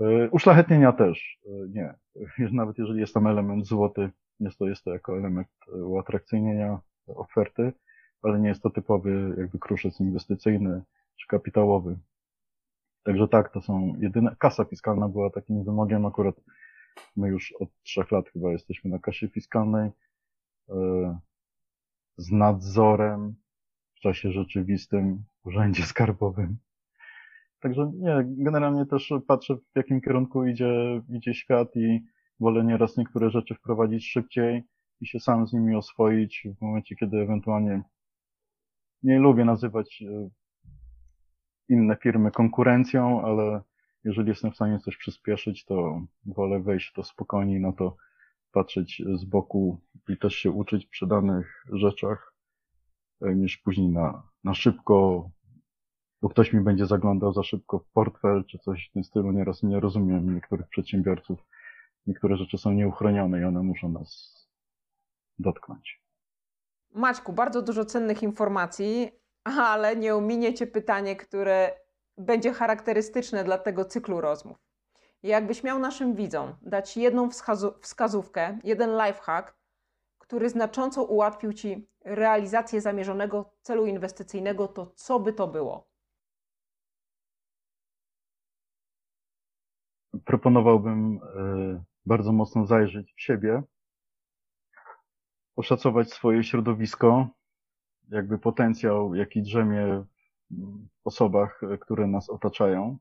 Y, 0.01 0.29
Uszlachetnienia 0.31 0.93
też 0.93 1.39
y, 1.45 1.49
nie. 1.69 1.93
Nawet 2.51 2.77
jeżeli 2.77 2.99
jest 2.99 3.13
tam 3.13 3.27
element 3.27 3.65
złoty, 3.65 4.09
jest 4.39 4.57
to, 4.57 4.67
jest 4.67 4.83
to 4.83 4.93
jako 4.93 5.17
element 5.17 5.47
y, 5.67 5.85
uatrakcyjnienia 5.85 6.79
oferty, 7.07 7.73
ale 8.21 8.39
nie 8.39 8.49
jest 8.49 8.61
to 8.61 8.69
typowy 8.69 9.35
jakby 9.37 9.59
kruszec 9.59 9.99
inwestycyjny 9.99 10.81
czy 11.15 11.27
kapitałowy. 11.27 11.97
Także 13.03 13.27
tak, 13.27 13.53
to 13.53 13.61
są 13.61 13.95
jedyne. 13.99 14.35
Kasa 14.39 14.65
fiskalna 14.65 15.09
była 15.09 15.29
takim 15.29 15.63
wymogiem 15.63 16.05
akurat. 16.05 16.35
My 17.15 17.27
już 17.29 17.53
od 17.59 17.69
trzech 17.83 18.11
lat 18.11 18.29
chyba 18.29 18.51
jesteśmy 18.51 18.89
na 18.89 18.99
kasie 18.99 19.27
fiskalnej 19.27 19.91
z 22.17 22.31
nadzorem 22.31 23.35
w 23.95 23.99
czasie 23.99 24.31
rzeczywistym 24.31 25.23
w 25.43 25.47
urzędzie 25.47 25.83
skarbowym. 25.83 26.57
Także 27.59 27.91
nie, 27.95 28.23
generalnie 28.27 28.85
też 28.85 29.13
patrzę 29.27 29.55
w 29.55 29.75
jakim 29.75 30.01
kierunku 30.01 30.45
idzie, 30.45 31.01
idzie 31.09 31.33
świat 31.33 31.75
i 31.75 32.03
wolę 32.39 32.63
nieraz 32.63 32.97
niektóre 32.97 33.29
rzeczy 33.29 33.55
wprowadzić 33.55 34.11
szybciej 34.11 34.63
i 35.01 35.07
się 35.07 35.19
sam 35.19 35.47
z 35.47 35.53
nimi 35.53 35.75
oswoić 35.75 36.47
w 36.57 36.61
momencie, 36.61 36.95
kiedy 36.95 37.17
ewentualnie 37.17 37.83
nie 39.03 39.19
lubię 39.19 39.45
nazywać 39.45 40.01
e, 40.01 40.29
inne 41.69 41.95
firmy 41.95 42.31
konkurencją, 42.31 43.21
ale 43.21 43.61
jeżeli 44.03 44.29
jestem 44.29 44.51
w 44.51 44.55
stanie 44.55 44.79
coś 44.79 44.97
przyspieszyć, 44.97 45.65
to 45.65 46.01
wolę 46.25 46.59
wejść 46.59 46.89
w 46.89 46.93
to 46.93 47.03
spokojniej, 47.03 47.59
na 47.59 47.71
to 47.71 47.97
patrzeć 48.51 49.03
z 49.15 49.25
boku 49.25 49.81
i 50.09 50.17
też 50.17 50.35
się 50.35 50.51
uczyć 50.51 50.85
przy 50.85 51.07
danych 51.07 51.65
rzeczach, 51.73 52.33
e, 53.21 53.35
niż 53.35 53.57
później 53.57 53.89
na, 53.89 54.23
na 54.43 54.53
szybko 54.53 55.29
bo 56.21 56.29
ktoś 56.29 56.53
mi 56.53 56.61
będzie 56.61 56.85
zaglądał 56.85 57.33
za 57.33 57.43
szybko 57.43 57.79
w 57.79 57.89
portfel 57.89 58.43
czy 58.45 58.59
coś 58.59 58.87
w 58.89 58.93
tym 58.93 59.03
stylu. 59.03 59.31
Nieraz 59.31 59.63
nie 59.63 59.79
rozumiem 59.79 60.35
niektórych 60.35 60.67
przedsiębiorców. 60.67 61.39
Niektóre 62.07 62.37
rzeczy 62.37 62.57
są 62.57 62.71
nieuchronione 62.71 63.41
i 63.41 63.43
one 63.43 63.63
muszą 63.63 63.89
nas 63.89 64.37
dotknąć. 65.39 66.01
Maćku, 66.93 67.33
bardzo 67.33 67.61
dużo 67.61 67.85
cennych 67.85 68.23
informacji, 68.23 69.11
ale 69.43 69.95
nie 69.95 70.15
ominie 70.15 70.53
Cię 70.53 70.67
pytanie, 70.67 71.15
które 71.15 71.71
będzie 72.17 72.53
charakterystyczne 72.53 73.43
dla 73.43 73.57
tego 73.57 73.85
cyklu 73.85 74.21
rozmów. 74.21 74.57
Jakbyś 75.23 75.63
miał 75.63 75.79
naszym 75.79 76.15
widzom 76.15 76.55
dać 76.61 76.97
jedną 76.97 77.29
wskazówkę, 77.81 78.59
jeden 78.63 78.89
lifehack, 78.89 79.57
który 80.17 80.49
znacząco 80.49 81.03
ułatwił 81.03 81.53
Ci 81.53 81.87
realizację 82.05 82.81
zamierzonego 82.81 83.53
celu 83.61 83.85
inwestycyjnego, 83.85 84.67
to 84.67 84.91
co 84.95 85.19
by 85.19 85.33
to 85.33 85.47
było? 85.47 85.86
Proponowałbym 90.27 91.19
e, 91.23 91.83
bardzo 92.05 92.31
mocno 92.31 92.65
zajrzeć 92.65 93.13
w 93.13 93.21
siebie, 93.21 93.63
oszacować 95.55 96.13
swoje 96.13 96.43
środowisko, 96.43 97.27
jakby 98.09 98.37
potencjał, 98.37 99.15
jaki 99.15 99.41
drzemie 99.41 100.05
w 100.51 101.07
osobach, 101.07 101.61
e, 101.63 101.77
które 101.77 102.07
nas 102.07 102.29
otaczają. 102.29 102.97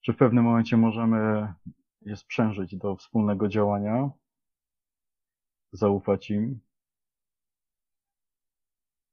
Czy 0.00 0.12
w 0.12 0.16
pewnym 0.16 0.44
momencie 0.44 0.76
możemy 0.76 1.52
je 2.00 2.16
sprzężyć 2.16 2.76
do 2.76 2.96
wspólnego 2.96 3.48
działania, 3.48 4.10
zaufać 5.72 6.30
im 6.30 6.60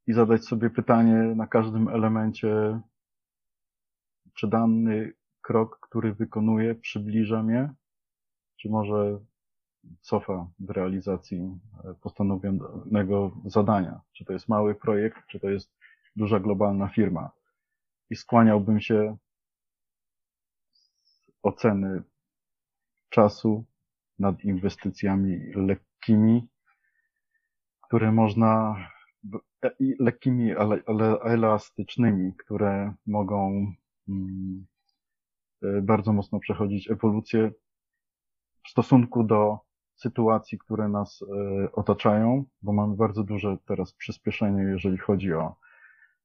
i 0.08 0.14
zadać 0.14 0.46
sobie 0.46 0.70
pytanie 0.70 1.14
na 1.36 1.48
każdym 1.48 1.88
elemencie, 1.88 2.82
czy 4.34 4.48
dany 4.48 5.14
krok, 5.46 5.80
który 5.80 6.14
wykonuję, 6.14 6.76
przybliża 6.76 7.44
mnie, 7.44 7.74
czy 8.58 8.70
może 8.70 9.20
cofa 10.02 10.48
w 10.60 10.70
realizacji 10.70 11.60
e, 11.84 11.94
postanowionego 11.94 13.32
zadania. 13.46 14.02
Czy 14.14 14.26
to 14.26 14.34
jest 14.34 14.48
mały 14.48 14.76
projekt, 14.76 15.18
czy 15.28 15.40
to 15.40 15.50
jest 15.50 15.72
duża 16.16 16.40
globalna 16.40 16.88
firma. 16.88 17.32
I 18.10 18.16
skłaniałbym 18.16 18.80
się 18.80 19.18
z 20.74 21.32
oceny 21.44 22.04
czasu 23.10 23.66
nad 24.20 24.44
inwestycjami 24.44 25.40
lekkimi, 25.56 26.48
które 27.82 28.12
można, 28.12 28.76
e, 29.64 29.72
lekkimi, 30.00 30.56
ale, 30.56 30.80
ale 30.88 31.20
elastycznymi, 31.20 32.34
które 32.34 32.94
mogą 33.06 33.74
mm, 34.10 34.66
bardzo 35.82 36.14
mocno 36.14 36.40
przechodzić 36.40 36.92
ewolucję 36.92 37.52
w 38.66 38.70
stosunku 38.70 39.24
do 39.24 39.60
sytuacji, 39.96 40.58
które 40.58 40.90
nas 40.90 41.22
e, 41.22 41.72
otaczają, 41.72 42.46
bo 42.62 42.74
mamy 42.74 42.96
bardzo 42.96 43.24
duże 43.24 43.58
teraz 43.66 43.94
przyspieszenie, 43.94 44.64
jeżeli 44.64 44.98
chodzi 44.98 45.34
o 45.34 45.56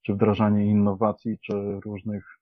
czy 0.03 0.15
wdrażanie 0.15 0.67
innowacji, 0.67 1.39
czy 1.39 1.81
różnych 1.85 2.39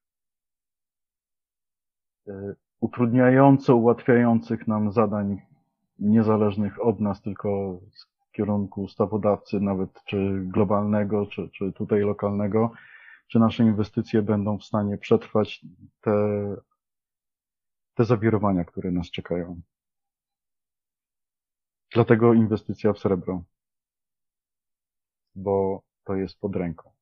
e, 2.28 2.54
utrudniająco, 2.80 3.76
ułatwiających 3.76 4.68
nam 4.68 4.92
zadań 4.92 5.40
niezależnych 5.98 6.84
od 6.84 7.00
nas, 7.00 7.22
tylko 7.22 7.80
z 7.92 8.32
kierunku 8.32 8.82
ustawodawcy, 8.82 9.60
nawet 9.60 10.04
czy 10.04 10.40
globalnego, 10.42 11.26
czy, 11.26 11.48
czy 11.48 11.72
tutaj 11.72 12.00
lokalnego, 12.00 12.72
czy 13.28 13.38
nasze 13.38 13.64
inwestycje 13.64 14.22
będą 14.22 14.58
w 14.58 14.64
stanie 14.64 14.98
przetrwać. 14.98 15.64
Te, 16.00 16.12
te 17.98 18.04
zawirowania, 18.04 18.64
które 18.64 18.90
nas 18.90 19.10
czekają. 19.10 19.60
Dlatego 21.94 22.34
inwestycja 22.34 22.92
w 22.92 22.98
srebro, 22.98 23.42
bo 25.34 25.82
to 26.04 26.14
jest 26.14 26.40
pod 26.40 26.56
ręką. 26.56 26.92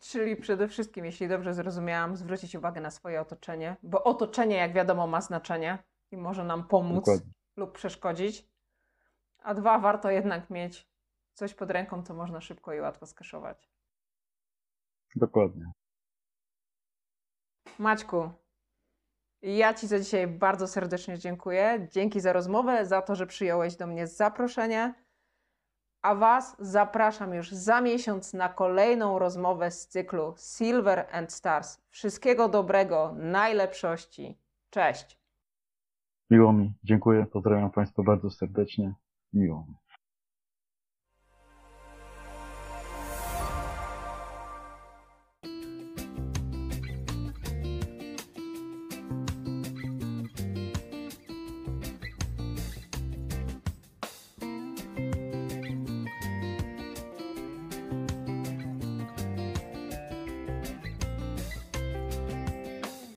Czyli 0.00 0.36
przede 0.36 0.68
wszystkim, 0.68 1.04
jeśli 1.04 1.28
dobrze 1.28 1.54
zrozumiałam, 1.54 2.16
zwrócić 2.16 2.54
uwagę 2.54 2.80
na 2.80 2.90
swoje 2.90 3.20
otoczenie, 3.20 3.76
bo 3.82 4.04
otoczenie, 4.04 4.56
jak 4.56 4.72
wiadomo, 4.72 5.06
ma 5.06 5.20
znaczenie 5.20 5.78
i 6.10 6.16
może 6.16 6.44
nam 6.44 6.68
pomóc 6.68 7.04
Dokładnie. 7.04 7.32
lub 7.56 7.72
przeszkodzić. 7.72 8.48
A 9.38 9.54
dwa, 9.54 9.78
warto 9.78 10.10
jednak 10.10 10.50
mieć 10.50 10.88
coś 11.34 11.54
pod 11.54 11.70
ręką, 11.70 12.02
co 12.02 12.14
można 12.14 12.40
szybko 12.40 12.74
i 12.74 12.80
łatwo 12.80 13.06
skaszować. 13.06 13.70
Dokładnie. 15.16 15.72
Maćku, 17.78 18.30
ja 19.42 19.74
Ci 19.74 19.86
za 19.86 19.98
dzisiaj 19.98 20.26
bardzo 20.26 20.68
serdecznie 20.68 21.18
dziękuję. 21.18 21.88
Dzięki 21.90 22.20
za 22.20 22.32
rozmowę, 22.32 22.86
za 22.86 23.02
to, 23.02 23.14
że 23.14 23.26
przyjąłeś 23.26 23.76
do 23.76 23.86
mnie 23.86 24.06
zaproszenie. 24.06 24.94
A 26.02 26.14
Was 26.14 26.56
zapraszam 26.58 27.34
już 27.34 27.50
za 27.50 27.80
miesiąc 27.80 28.32
na 28.32 28.48
kolejną 28.48 29.18
rozmowę 29.18 29.70
z 29.70 29.86
cyklu 29.86 30.34
Silver 30.38 31.06
and 31.12 31.32
Stars. 31.32 31.78
Wszystkiego 31.90 32.48
dobrego, 32.48 33.14
najlepszości. 33.16 34.38
Cześć. 34.70 35.20
Miło 36.30 36.52
mi. 36.52 36.72
Dziękuję. 36.84 37.26
Pozdrawiam 37.26 37.70
Państwa 37.70 38.02
bardzo 38.02 38.30
serdecznie. 38.30 38.94
Miło 39.32 39.66
mi. 39.68 39.74